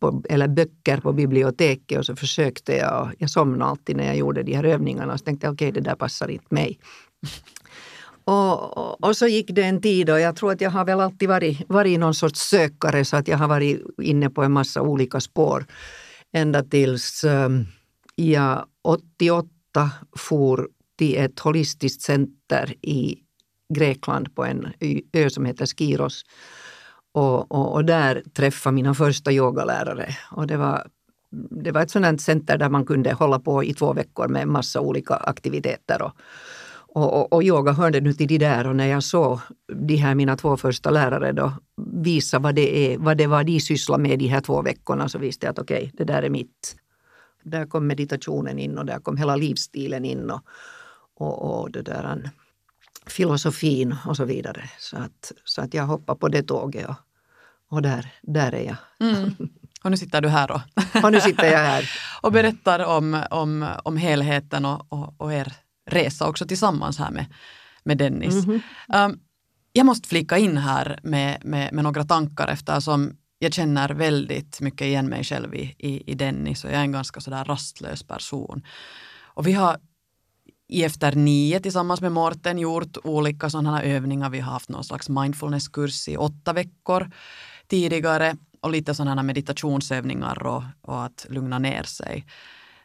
på, 0.00 0.22
eller 0.28 0.48
böcker 0.48 1.00
på 1.00 1.12
biblioteket 1.12 1.98
och 1.98 2.06
så 2.06 2.16
försökte 2.16 2.76
jag. 2.76 3.02
och 3.02 3.08
Jag 3.18 3.30
somnade 3.30 3.70
alltid 3.70 3.96
när 3.96 4.06
jag 4.06 4.16
gjorde 4.16 4.42
de 4.42 4.54
här 4.54 4.64
övningarna. 4.64 5.18
Så 5.18 5.24
tänkte 5.24 5.46
jag 5.46 5.54
okej, 5.54 5.72
det 5.72 5.80
där 5.80 5.94
passar 5.94 6.28
inte 6.28 6.54
mig. 6.54 6.78
Och, 8.24 8.78
och, 8.78 9.04
och 9.04 9.16
så 9.16 9.26
gick 9.26 9.50
det 9.50 9.62
en 9.62 9.80
tid 9.80 10.10
och 10.10 10.20
jag 10.20 10.36
tror 10.36 10.52
att 10.52 10.60
jag 10.60 10.70
har 10.70 10.84
väl 10.84 11.00
alltid 11.00 11.28
varit, 11.28 11.68
varit 11.68 12.00
någon 12.00 12.14
sorts 12.14 12.40
sökare 12.40 13.04
så 13.04 13.16
att 13.16 13.28
jag 13.28 13.38
har 13.38 13.48
varit 13.48 13.82
inne 14.02 14.30
på 14.30 14.42
en 14.42 14.52
massa 14.52 14.82
olika 14.82 15.20
spår. 15.20 15.66
Ända 16.32 16.62
tills 16.62 17.24
um, 17.24 17.66
jag 18.14 18.64
88 18.82 19.48
for 20.16 20.68
till 20.98 21.16
ett 21.16 21.40
holistiskt 21.40 22.02
center 22.02 22.74
i 22.82 23.18
Grekland 23.74 24.34
på 24.34 24.44
en 24.44 24.72
ö, 25.12 25.30
som 25.30 25.44
heter 25.44 25.66
Skiros. 25.66 26.22
Och, 27.12 27.52
och, 27.52 27.74
och 27.74 27.84
där 27.84 28.22
träffade 28.36 28.74
mina 28.74 28.94
första 28.94 29.32
yogalärare. 29.32 30.16
Och 30.30 30.46
det 30.46 30.56
var, 30.56 30.86
det 31.64 31.72
var 31.72 31.82
ett 31.82 31.90
sådant 31.90 32.20
center 32.20 32.58
där 32.58 32.68
man 32.68 32.86
kunde 32.86 33.12
hålla 33.12 33.38
på 33.38 33.64
i 33.64 33.74
två 33.74 33.92
veckor 33.92 34.28
med 34.28 34.42
en 34.42 34.52
massa 34.52 34.80
olika 34.80 35.14
aktiviteter. 35.14 36.02
Och, 36.02 36.12
Och, 36.94 37.20
och, 37.20 37.32
och 37.32 37.42
yoga 37.42 37.72
hörde 37.72 38.00
nu 38.00 38.12
till 38.12 38.28
det 38.28 38.38
där 38.38 38.66
och 38.66 38.76
när 38.76 38.86
jag 38.86 39.02
såg 39.02 39.40
de 39.72 39.96
här 39.96 40.14
mina 40.14 40.36
två 40.36 40.56
första 40.56 40.90
lärare 40.90 41.32
då 41.32 41.52
visa 42.04 42.38
vad 42.38 42.54
det, 42.54 42.92
är, 42.92 42.98
vad 42.98 43.16
det 43.16 43.26
var 43.26 43.44
de 43.44 43.60
sysslade 43.60 44.02
med 44.02 44.18
de 44.18 44.28
här 44.28 44.40
två 44.40 44.62
veckorna 44.62 45.08
så 45.08 45.18
visste 45.18 45.46
jag 45.46 45.52
att 45.52 45.58
okej, 45.58 45.78
okay, 45.78 45.90
det 45.94 46.04
där 46.04 46.22
är 46.22 46.30
mitt. 46.30 46.76
Där 47.44 47.66
kom 47.66 47.86
meditationen 47.86 48.58
in 48.58 48.78
och 48.78 48.86
där 48.86 49.00
kom 49.00 49.16
hela 49.16 49.36
livsstilen 49.36 50.04
in 50.04 50.30
och, 50.30 50.40
och, 51.22 51.60
och 51.60 51.70
det 51.70 51.82
där, 51.82 52.30
filosofin 53.06 53.96
och 54.06 54.16
så 54.16 54.24
vidare. 54.24 54.70
Så 54.78 54.96
att, 54.96 55.32
så 55.44 55.60
att 55.60 55.74
jag 55.74 55.86
hoppar 55.86 56.14
på 56.14 56.28
det 56.28 56.42
tåget 56.42 56.88
och, 56.88 56.96
och 57.68 57.82
där, 57.82 58.12
där 58.22 58.54
är 58.54 58.64
jag. 58.64 58.76
Mm. 59.08 59.34
Och 59.84 59.90
nu 59.90 59.96
sitter 59.96 60.20
du 60.20 60.28
här 60.28 60.48
då. 60.48 60.62
Och 61.02 61.12
nu 61.12 61.20
sitter 61.20 61.52
jag 61.52 61.58
här. 61.58 61.90
och 62.22 62.32
berättar 62.32 62.84
om, 62.84 63.22
om, 63.30 63.68
om 63.84 63.96
helheten 63.96 64.64
och, 64.64 64.92
och, 64.92 65.14
och 65.20 65.32
er 65.32 65.52
resa 65.90 66.28
också 66.28 66.46
tillsammans 66.46 66.98
här 66.98 67.10
med, 67.10 67.26
med 67.84 67.98
Dennis. 67.98 68.44
Mm 68.44 68.60
-hmm. 68.88 69.06
um, 69.06 69.18
jag 69.72 69.86
måste 69.86 70.08
flika 70.08 70.38
in 70.38 70.56
här 70.56 71.00
med, 71.02 71.44
med, 71.44 71.72
med, 71.72 71.84
några 71.84 72.04
tankar 72.04 72.48
eftersom 72.48 73.16
jag 73.38 73.52
känner 73.52 73.88
väldigt 73.88 74.60
mycket 74.60 74.86
igen 74.86 75.06
mig 75.06 75.24
själv 75.24 75.54
i, 75.54 75.74
i, 75.78 76.10
i 76.10 76.14
Dennis 76.14 76.64
och 76.64 76.70
jag 76.70 76.78
är 76.78 76.82
en 76.82 76.92
ganska 76.92 77.20
sådär 77.20 77.44
rastlös 77.44 78.02
person. 78.02 78.62
Och 79.34 79.46
vi 79.46 79.52
har 79.52 79.76
i 80.72 80.84
Efter 80.84 81.12
nio 81.14 81.60
tillsammans 81.60 82.00
med 82.00 82.12
Morten 82.12 82.58
gjort 82.58 82.96
olika 83.04 83.50
sådana 83.50 83.82
övningar. 83.82 84.30
Vi 84.30 84.40
har 84.40 84.52
haft 84.52 84.68
någon 84.68 84.84
slags 84.84 85.08
mindfulnesskurs 85.08 86.08
i 86.08 86.16
åtta 86.16 86.52
veckor 86.52 87.10
tidigare 87.66 88.36
och 88.60 88.70
lite 88.70 88.94
sådana 88.94 89.22
meditationsövningar 89.22 90.46
och, 90.46 90.62
och 90.80 91.04
att 91.04 91.26
lugna 91.28 91.58
ner 91.58 91.82
sig. 91.82 92.26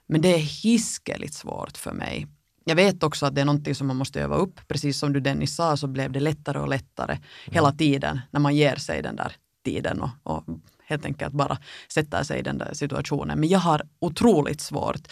Men 0.07 0.21
det 0.21 0.33
är 0.33 0.63
hiskeligt 0.63 1.33
svårt 1.33 1.77
för 1.77 1.91
mig. 1.91 2.27
Jag 2.65 2.75
vet 2.75 3.03
också 3.03 3.25
att 3.25 3.35
det 3.35 3.41
är 3.41 3.45
någonting 3.45 3.75
som 3.75 3.87
man 3.87 3.95
måste 3.95 4.21
öva 4.21 4.35
upp. 4.35 4.67
Precis 4.67 4.99
som 4.99 5.13
du 5.13 5.19
Dennis 5.19 5.55
sa 5.55 5.77
så 5.77 5.87
blev 5.87 6.11
det 6.11 6.19
lättare 6.19 6.59
och 6.59 6.67
lättare 6.67 7.13
mm. 7.13 7.23
hela 7.53 7.71
tiden 7.71 8.21
när 8.31 8.39
man 8.39 8.55
ger 8.55 8.75
sig 8.75 9.01
den 9.01 9.15
där 9.15 9.31
tiden 9.65 10.01
och, 10.01 10.09
och 10.23 10.43
helt 10.85 11.05
enkelt 11.05 11.33
bara 11.33 11.57
sätter 11.93 12.23
sig 12.23 12.39
i 12.39 12.43
den 12.43 12.57
där 12.57 12.73
situationen. 12.73 13.39
Men 13.39 13.49
jag 13.49 13.59
har 13.59 13.81
otroligt 13.99 14.61
svårt. 14.61 15.07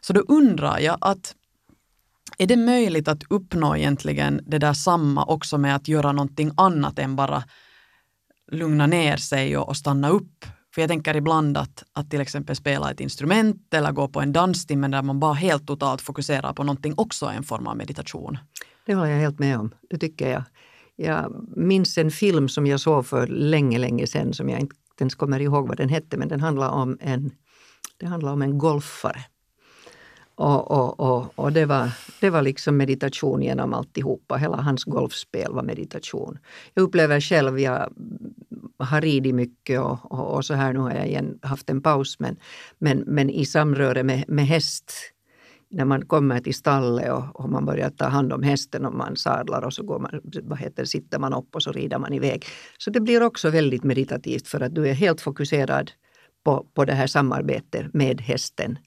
Så 0.00 0.12
då 0.12 0.20
undrar 0.20 0.78
jag 0.78 0.98
att 1.00 1.34
är 2.42 2.46
det 2.46 2.56
möjligt 2.56 3.08
att 3.08 3.22
uppnå 3.30 3.76
egentligen 3.76 4.40
det 4.46 4.58
där 4.58 4.72
samma 4.72 5.24
också 5.24 5.58
med 5.58 5.76
att 5.76 5.88
göra 5.88 6.12
någonting 6.12 6.50
annat 6.56 6.98
än 6.98 7.16
bara 7.16 7.44
lugna 8.52 8.86
ner 8.86 9.16
sig 9.16 9.56
och, 9.56 9.68
och 9.68 9.76
stanna 9.76 10.08
upp? 10.08 10.46
För 10.74 10.82
jag 10.82 10.90
tänker 10.90 11.16
ibland 11.16 11.56
att, 11.56 11.84
att 11.92 12.10
till 12.10 12.20
exempel 12.20 12.56
spela 12.56 12.90
ett 12.90 13.00
instrument 13.00 13.74
eller 13.74 13.92
gå 13.92 14.08
på 14.08 14.20
en 14.20 14.32
danstimme 14.32 14.88
där 14.88 15.02
man 15.02 15.20
bara 15.20 15.32
helt 15.32 15.66
totalt 15.66 16.00
fokuserar 16.00 16.52
på 16.52 16.64
någonting 16.64 16.94
också 16.96 17.26
är 17.26 17.32
en 17.32 17.42
form 17.42 17.66
av 17.66 17.76
meditation. 17.76 18.38
Det 18.86 18.94
håller 18.94 19.10
jag 19.10 19.18
helt 19.18 19.38
med 19.38 19.58
om. 19.58 19.74
Det 19.90 19.98
tycker 19.98 20.30
jag. 20.30 20.42
Jag 20.96 21.48
minns 21.56 21.98
en 21.98 22.10
film 22.10 22.48
som 22.48 22.66
jag 22.66 22.80
såg 22.80 23.06
för 23.06 23.26
länge, 23.26 23.78
länge 23.78 24.06
sedan 24.06 24.32
som 24.32 24.48
jag 24.48 24.60
inte 24.60 24.74
ens 25.00 25.14
kommer 25.14 25.40
ihåg 25.40 25.68
vad 25.68 25.76
den 25.76 25.88
hette, 25.88 26.16
men 26.16 26.28
den 26.28 26.40
handlar 26.40 26.68
om 26.68 26.98
en, 27.00 27.30
det 27.96 28.06
handlar 28.06 28.32
om 28.32 28.42
en 28.42 28.58
golfare 28.58 29.24
och, 30.34 30.70
och, 30.70 31.00
och, 31.00 31.38
och, 31.38 31.52
det, 31.52 31.66
var, 31.66 31.90
det 32.20 32.30
var 32.30 32.42
liksom 32.42 32.76
meditation 32.76 33.42
genom 33.42 33.74
alltihopa. 33.74 34.36
Hela 34.36 34.56
hans 34.56 34.84
golfspel 34.84 35.52
var 35.52 35.62
meditation. 35.62 36.38
Jag 36.74 36.82
upplever 36.82 37.20
själv, 37.20 37.60
jag 37.60 37.92
har 38.78 39.00
ridit 39.00 39.34
mycket 39.34 39.80
och, 39.80 40.12
och, 40.12 40.34
och, 40.34 40.44
så 40.44 40.54
här 40.54 40.72
nu 40.72 40.78
har 40.78 40.90
jag 40.90 41.06
igen 41.06 41.38
haft 41.42 41.70
en 41.70 41.82
paus. 41.82 42.18
Men, 42.18 42.36
men, 42.78 42.98
men 42.98 43.30
i 43.30 43.44
samröre 43.44 44.02
med, 44.02 44.24
med 44.28 44.46
häst, 44.46 44.92
när 45.70 45.84
man 45.84 46.06
kommer 46.06 46.40
till 46.40 46.54
stallet 46.54 47.12
och, 47.12 47.40
och, 47.40 47.50
man 47.50 47.64
börjar 47.64 47.90
ta 47.90 48.04
hand 48.04 48.32
om 48.32 48.42
hästen 48.42 48.86
och 48.86 48.94
man 48.94 49.16
sadlar 49.16 49.62
och 49.62 49.72
så 49.72 49.82
går 49.82 49.98
man, 49.98 50.20
vad 50.42 50.58
heter, 50.58 50.84
sitter 50.84 51.18
man 51.18 51.34
upp 51.34 51.54
och 51.54 51.62
så 51.62 51.72
rider 51.72 51.98
man 51.98 52.12
iväg. 52.12 52.44
Så 52.78 52.90
det 52.90 53.00
blir 53.00 53.22
också 53.22 53.50
väldigt 53.50 53.84
meditativt 53.84 54.48
för 54.48 54.60
att 54.60 54.74
du 54.74 54.88
är 54.88 54.94
helt 54.94 55.20
fokuserad 55.20 55.90
på, 56.44 56.66
på 56.74 56.84
det 56.84 56.94
här 56.94 57.06
samarbetet 57.06 57.94
med 57.94 58.20
hästen 58.20 58.78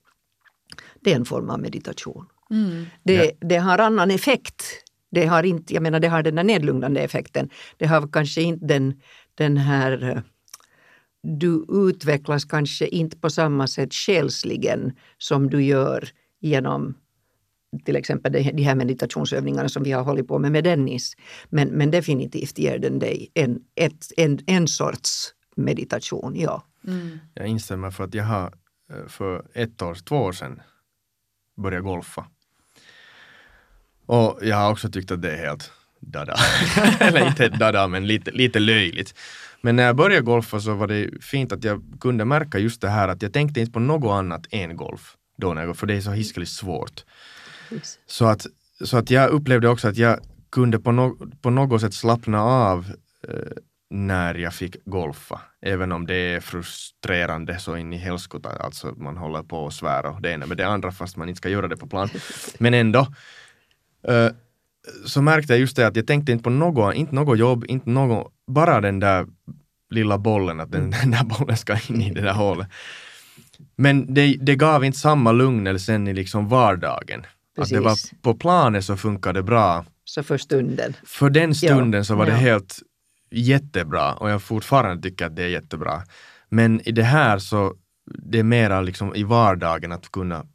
det 1.05 1.11
är 1.11 1.15
en 1.15 1.25
form 1.25 1.49
av 1.49 1.59
meditation. 1.59 2.25
Mm. 2.51 2.85
Det, 3.03 3.31
det 3.41 3.57
har 3.57 3.77
annan 3.77 4.11
effekt. 4.11 4.63
Det 5.11 5.25
har, 5.25 5.43
inte, 5.43 5.73
jag 5.73 5.83
menar, 5.83 5.99
det 5.99 6.07
har 6.07 6.23
den 6.23 6.35
där 6.35 6.43
nedlugnande 6.43 7.01
effekten. 7.01 7.49
Det 7.77 7.85
har 7.85 8.07
kanske 8.07 8.41
inte 8.41 8.65
den, 8.65 8.93
den 9.35 9.57
här 9.57 10.23
du 11.25 11.65
utvecklas 11.69 12.45
kanske 12.45 12.87
inte 12.87 13.17
på 13.17 13.29
samma 13.29 13.67
sätt 13.67 13.93
själsligen 13.93 14.93
som 15.17 15.49
du 15.49 15.63
gör 15.63 16.09
genom 16.39 16.95
till 17.85 17.95
exempel 17.95 18.31
de 18.31 18.63
här 18.63 18.75
meditationsövningarna 18.75 19.69
som 19.69 19.83
vi 19.83 19.91
har 19.91 20.03
hållit 20.03 20.27
på 20.27 20.39
med 20.39 20.51
med 20.51 20.63
Dennis. 20.63 21.13
Men, 21.49 21.67
men 21.67 21.91
definitivt 21.91 22.59
ger 22.59 22.79
den 22.79 22.99
dig 22.99 23.31
en, 23.33 23.59
ett, 23.75 24.05
en, 24.17 24.39
en 24.47 24.67
sorts 24.67 25.33
meditation, 25.55 26.35
ja. 26.35 26.63
Mm. 26.87 27.19
Jag 27.33 27.47
instämmer 27.47 27.91
för 27.91 28.03
att 28.03 28.13
jag 28.13 28.23
har 28.23 28.53
eh, 28.91 29.07
för 29.07 29.45
ett 29.53 29.81
år, 29.81 29.95
två 29.95 30.15
år 30.15 30.31
sedan 30.31 30.61
börja 31.55 31.81
golfa. 31.81 32.25
Och 34.05 34.39
jag 34.41 34.57
har 34.57 34.71
också 34.71 34.89
tyckt 34.89 35.11
att 35.11 35.21
det 35.21 35.31
är 35.31 35.37
helt 35.37 35.71
dada. 35.99 36.35
Eller 36.99 37.27
inte 37.27 37.49
dada, 37.49 37.87
men 37.87 38.07
lite, 38.07 38.31
lite 38.31 38.59
löjligt. 38.59 39.13
Men 39.61 39.75
när 39.75 39.83
jag 39.83 39.95
började 39.95 40.21
golfa 40.21 40.59
så 40.59 40.73
var 40.73 40.87
det 40.87 41.23
fint 41.23 41.51
att 41.51 41.63
jag 41.63 41.83
kunde 41.99 42.25
märka 42.25 42.59
just 42.59 42.81
det 42.81 42.89
här 42.89 43.07
att 43.07 43.21
jag 43.21 43.33
tänkte 43.33 43.59
inte 43.59 43.71
på 43.71 43.79
något 43.79 44.11
annat 44.11 44.47
än 44.51 44.77
golf. 44.77 45.15
Då 45.37 45.53
när 45.53 45.65
jag, 45.65 45.77
för 45.77 45.87
det 45.87 45.93
är 45.93 46.01
så 46.01 46.11
hiskeligt 46.11 46.51
svårt. 46.51 47.03
Så 48.07 48.25
att, 48.25 48.45
så 48.83 48.97
att 48.97 49.09
jag 49.09 49.29
upplevde 49.29 49.69
också 49.69 49.87
att 49.87 49.97
jag 49.97 50.19
kunde 50.49 50.79
på, 50.79 50.91
no, 50.91 51.31
på 51.41 51.49
något 51.49 51.81
sätt 51.81 51.93
slappna 51.93 52.41
av 52.41 52.85
eh, 53.27 53.33
när 53.89 54.35
jag 54.35 54.53
fick 54.53 54.85
golfa. 54.85 55.41
Även 55.61 55.91
om 55.91 56.07
det 56.07 56.15
är 56.15 56.39
frustrerande 56.39 57.59
så 57.59 57.77
in 57.77 57.93
i 57.93 57.97
helskotta, 57.97 58.49
alltså 58.49 58.93
man 58.97 59.17
håller 59.17 59.43
på 59.43 59.65
och 59.65 59.73
svär 59.73 60.05
och 60.05 60.21
det 60.21 60.31
ena 60.31 60.45
med 60.45 60.57
det 60.57 60.67
andra 60.67 60.91
fast 60.91 61.17
man 61.17 61.29
inte 61.29 61.37
ska 61.37 61.49
göra 61.49 61.67
det 61.67 61.77
på 61.77 61.87
plan. 61.87 62.09
Men 62.57 62.73
ändå. 62.73 62.99
Uh, 64.09 64.29
så 65.05 65.21
märkte 65.21 65.53
jag 65.53 65.59
just 65.59 65.75
det 65.75 65.87
att 65.87 65.95
jag 65.95 66.07
tänkte 66.07 66.31
inte 66.31 66.43
på 66.43 66.49
något, 66.49 66.95
inte 66.95 67.15
något 67.15 67.39
jobb, 67.39 67.65
inte 67.67 67.89
något, 67.89 68.33
bara 68.47 68.81
den 68.81 68.99
där 68.99 69.27
lilla 69.89 70.17
bollen, 70.17 70.59
att 70.59 70.71
den, 70.71 70.89
den 71.01 71.11
där 71.11 71.23
bollen 71.23 71.57
ska 71.57 71.77
in 71.89 72.01
i 72.01 72.13
det 72.13 72.21
där 72.21 72.33
hålet. 72.33 72.67
Men 73.75 74.13
det, 74.13 74.37
det 74.41 74.55
gav 74.55 74.85
inte 74.85 74.99
samma 74.99 75.31
lugnelsen 75.31 76.07
i 76.07 76.13
liksom 76.13 76.47
vardagen. 76.49 77.25
Att 77.57 77.69
det 77.69 77.79
var 77.79 78.21
på 78.21 78.35
planet 78.35 78.85
så 78.85 78.97
funkade 78.97 79.39
det 79.39 79.43
bra. 79.43 79.85
Så 80.05 80.23
för 80.23 80.37
stunden. 80.37 80.93
För 81.05 81.29
den 81.29 81.55
stunden 81.55 81.97
ja. 81.97 82.03
så 82.03 82.15
var 82.15 82.25
det 82.25 82.31
ja. 82.31 82.37
helt 82.37 82.79
jättebra 83.31 84.13
och 84.13 84.29
jag 84.29 84.41
fortfarande 84.41 85.03
tycker 85.03 85.25
att 85.25 85.35
det 85.35 85.43
är 85.43 85.47
jättebra. 85.47 86.03
Men 86.49 86.87
i 86.87 86.91
det 86.91 87.03
här 87.03 87.39
så 87.39 87.73
det 88.05 88.39
är 88.39 88.43
mera 88.43 88.81
liksom 88.81 89.15
i 89.15 89.23
vardagen 89.23 89.91
att 89.91 90.11
kunna 90.11 90.45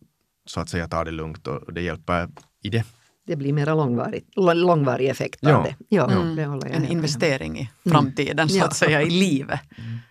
så 0.47 0.61
att 0.61 0.69
säga 0.69 0.89
ta 0.89 1.05
det 1.05 1.11
lugnt 1.11 1.47
och 1.47 1.73
det 1.73 1.83
hjälper 1.83 2.29
i 2.63 2.69
det. 2.69 2.85
Det 3.27 3.37
blir 3.37 3.53
mera 3.53 3.75
långvarig, 3.75 4.25
långvarig 4.55 5.09
effekt 5.09 5.39
ja. 5.41 5.57
av 5.57 5.65
det. 5.65 5.77
Ja, 5.89 6.11
mm. 6.11 6.37
det 6.61 6.69
en 6.69 6.87
investering 6.89 7.59
i 7.59 7.71
mm. 7.85 7.95
framtiden 7.95 8.39
mm. 8.39 8.49
så 8.49 8.65
att 8.65 8.77
säga 8.77 9.03
i 9.03 9.11
livet. 9.11 9.61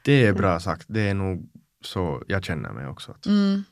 Det 0.04 0.26
är 0.26 0.34
bra 0.34 0.60
sagt. 0.60 0.86
Det 0.88 1.02
är 1.02 1.14
nog 1.14 1.50
så 1.84 2.24
jag 2.28 2.44
känner 2.44 2.72
mig 2.72 2.88
också. 2.88 3.16
Mm. 3.26 3.64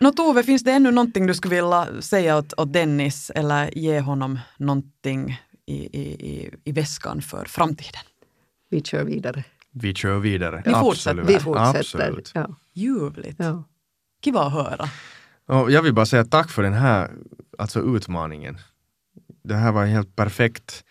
Nå 0.00 0.10
Tove, 0.10 0.42
finns 0.42 0.64
det 0.64 0.72
ännu 0.72 0.90
någonting 0.90 1.26
du 1.26 1.34
skulle 1.34 1.54
vilja 1.54 2.02
säga 2.02 2.36
åt, 2.36 2.52
åt 2.56 2.72
Dennis 2.72 3.30
eller 3.30 3.78
ge 3.78 4.00
honom 4.00 4.38
någonting 4.56 5.40
i, 5.66 5.74
i, 5.74 6.50
i 6.64 6.72
väskan 6.72 7.22
för 7.22 7.44
framtiden? 7.44 8.02
Vi 8.74 8.82
kör 8.82 9.04
vidare. 9.04 9.44
Vi 9.70 9.94
kör 9.94 10.18
vidare. 10.18 10.62
Vi 10.66 10.72
fortsätter. 10.72 11.22
Vi 11.22 11.38
fortsätter. 11.38 11.78
Absolut. 11.78 12.32
Ja. 12.34 12.56
Ljuvligt. 12.72 13.36
Ja. 13.38 13.64
Kiva 14.24 14.40
att 14.40 14.52
höra. 14.52 14.88
Och 15.46 15.70
jag 15.70 15.82
vill 15.82 15.94
bara 15.94 16.06
säga 16.06 16.24
tack 16.24 16.50
för 16.50 16.62
den 16.62 16.72
här 16.72 17.10
alltså 17.58 17.96
utmaningen. 17.96 18.58
Det 19.44 19.54
här 19.54 19.72
var 19.72 19.82
en 19.82 19.88
helt 19.88 20.16
perfekt 20.16 20.84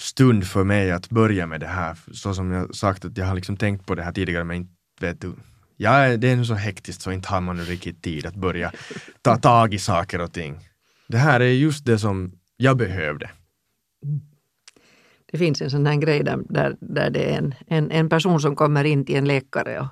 stund 0.00 0.46
för 0.46 0.64
mig 0.64 0.90
att 0.90 1.08
börja 1.08 1.46
med 1.46 1.60
det 1.60 1.66
här. 1.66 1.96
Så 2.12 2.34
som 2.34 2.52
jag 2.52 2.74
sagt 2.74 3.04
att 3.04 3.16
jag 3.16 3.26
har 3.26 3.34
liksom 3.34 3.56
tänkt 3.56 3.86
på 3.86 3.94
det 3.94 4.02
här 4.02 4.12
tidigare 4.12 4.44
men 4.44 4.56
inte 4.56 4.72
vet 5.00 5.20
du. 5.20 5.32
Ja, 5.76 6.16
det 6.16 6.28
är 6.28 6.36
nu 6.36 6.44
så 6.44 6.54
hektiskt 6.54 7.02
så 7.02 7.12
inte 7.12 7.28
har 7.28 7.40
man 7.40 7.56
nu 7.56 7.64
riktigt 7.64 8.02
tid 8.02 8.26
att 8.26 8.34
börja 8.34 8.72
ta 9.22 9.36
tag 9.36 9.74
i 9.74 9.78
saker 9.78 10.20
och 10.20 10.32
ting. 10.32 10.68
Det 11.08 11.18
här 11.18 11.40
är 11.40 11.52
just 11.52 11.84
det 11.84 11.98
som 11.98 12.32
jag 12.56 12.76
behövde. 12.76 13.30
Det 15.32 15.38
finns 15.38 15.62
en 15.62 15.70
sån 15.70 15.86
här 15.86 15.96
grej 15.96 16.22
där, 16.24 16.38
där, 16.48 16.76
där 16.80 17.10
det 17.10 17.34
är 17.34 17.38
en, 17.38 17.54
en, 17.66 17.90
en 17.90 18.08
person 18.08 18.40
som 18.40 18.56
kommer 18.56 18.84
in 18.84 19.04
till 19.04 19.16
en 19.16 19.24
läkare 19.24 19.80
och 19.80 19.86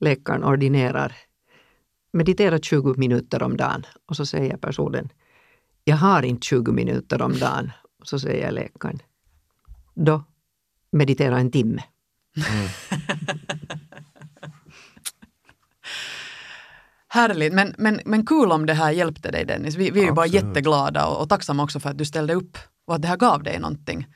läkaren 0.00 0.44
ordinerar 0.44 1.12
meditera 2.12 2.58
20 2.58 2.94
minuter 2.96 3.42
om 3.42 3.56
dagen. 3.56 3.86
Och 4.08 4.16
så 4.16 4.26
säger 4.26 4.56
personen, 4.56 5.08
jag 5.84 5.96
har 5.96 6.22
inte 6.22 6.46
20 6.46 6.72
minuter 6.72 7.22
om 7.22 7.32
dagen. 7.32 7.72
Och 8.00 8.08
så 8.08 8.18
säger 8.18 8.50
läkaren, 8.50 8.98
då 9.94 10.24
meditera 10.92 11.38
en 11.38 11.50
timme. 11.50 11.82
Mm. 12.36 12.68
Härligt, 17.08 17.52
men, 17.52 17.74
men, 17.78 18.00
men 18.04 18.26
kul 18.26 18.52
om 18.52 18.66
det 18.66 18.74
här 18.74 18.90
hjälpte 18.90 19.30
dig 19.30 19.44
Dennis. 19.44 19.74
Vi, 19.74 19.90
vi 19.90 20.00
är 20.00 20.04
ju 20.04 20.12
bara 20.12 20.26
jätteglada 20.26 21.06
och, 21.06 21.22
och 21.22 21.28
tacksamma 21.28 21.62
också 21.62 21.80
för 21.80 21.90
att 21.90 21.98
du 21.98 22.04
ställde 22.04 22.34
upp 22.34 22.58
och 22.86 22.94
att 22.94 23.02
det 23.02 23.08
här 23.08 23.16
gav 23.16 23.42
dig 23.42 23.58
någonting. 23.58 24.06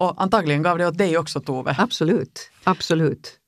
Och 0.00 0.22
antagligen 0.22 0.62
gav 0.62 0.78
det 0.78 0.86
åt 0.86 0.98
dig 0.98 1.18
också 1.18 1.40
Tove. 1.40 1.74
Absolut, 1.78 2.50
absolut. 2.64 3.38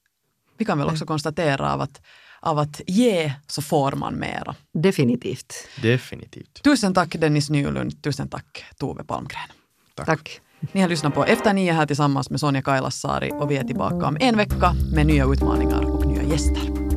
Vi 0.59 0.65
kan 0.65 0.79
väl 0.79 0.89
också 0.89 1.07
konstatera 1.07 1.73
av 1.73 1.81
att, 1.81 2.01
av 2.41 2.59
att 2.59 2.81
ge 2.87 3.33
så 3.47 3.63
får 3.63 3.93
man 3.93 4.15
mera. 4.15 4.55
Definitivt. 4.73 5.55
Definitivt. 5.83 6.63
Tusen 6.63 6.95
tack 6.95 7.17
Dennis 7.19 7.51
Nylund, 7.51 8.03
tusen 8.03 8.29
tack 8.29 8.65
Tove 8.79 9.05
Palmgren. 9.05 9.49
Tack. 9.95 10.07
Tack. 10.07 10.41
Ni 10.73 10.81
har 10.81 10.89
lyssnat 10.89 11.15
på 11.15 11.25
Efter 11.25 11.53
nio 11.53 11.73
här 11.73 11.87
tillsammans 11.87 12.31
med 12.31 12.41
Sonja 12.41 12.63
Kailasari 12.63 13.31
och 13.33 13.51
vi 13.51 13.57
är 13.57 13.65
tillbaka 13.65 14.07
om 14.07 14.17
en 14.21 14.37
vecka 14.37 14.73
med 14.95 15.07
nya 15.07 15.25
utmaningar 15.25 15.85
och 15.85 16.07
nya 16.07 16.23
gäster. 16.23 16.92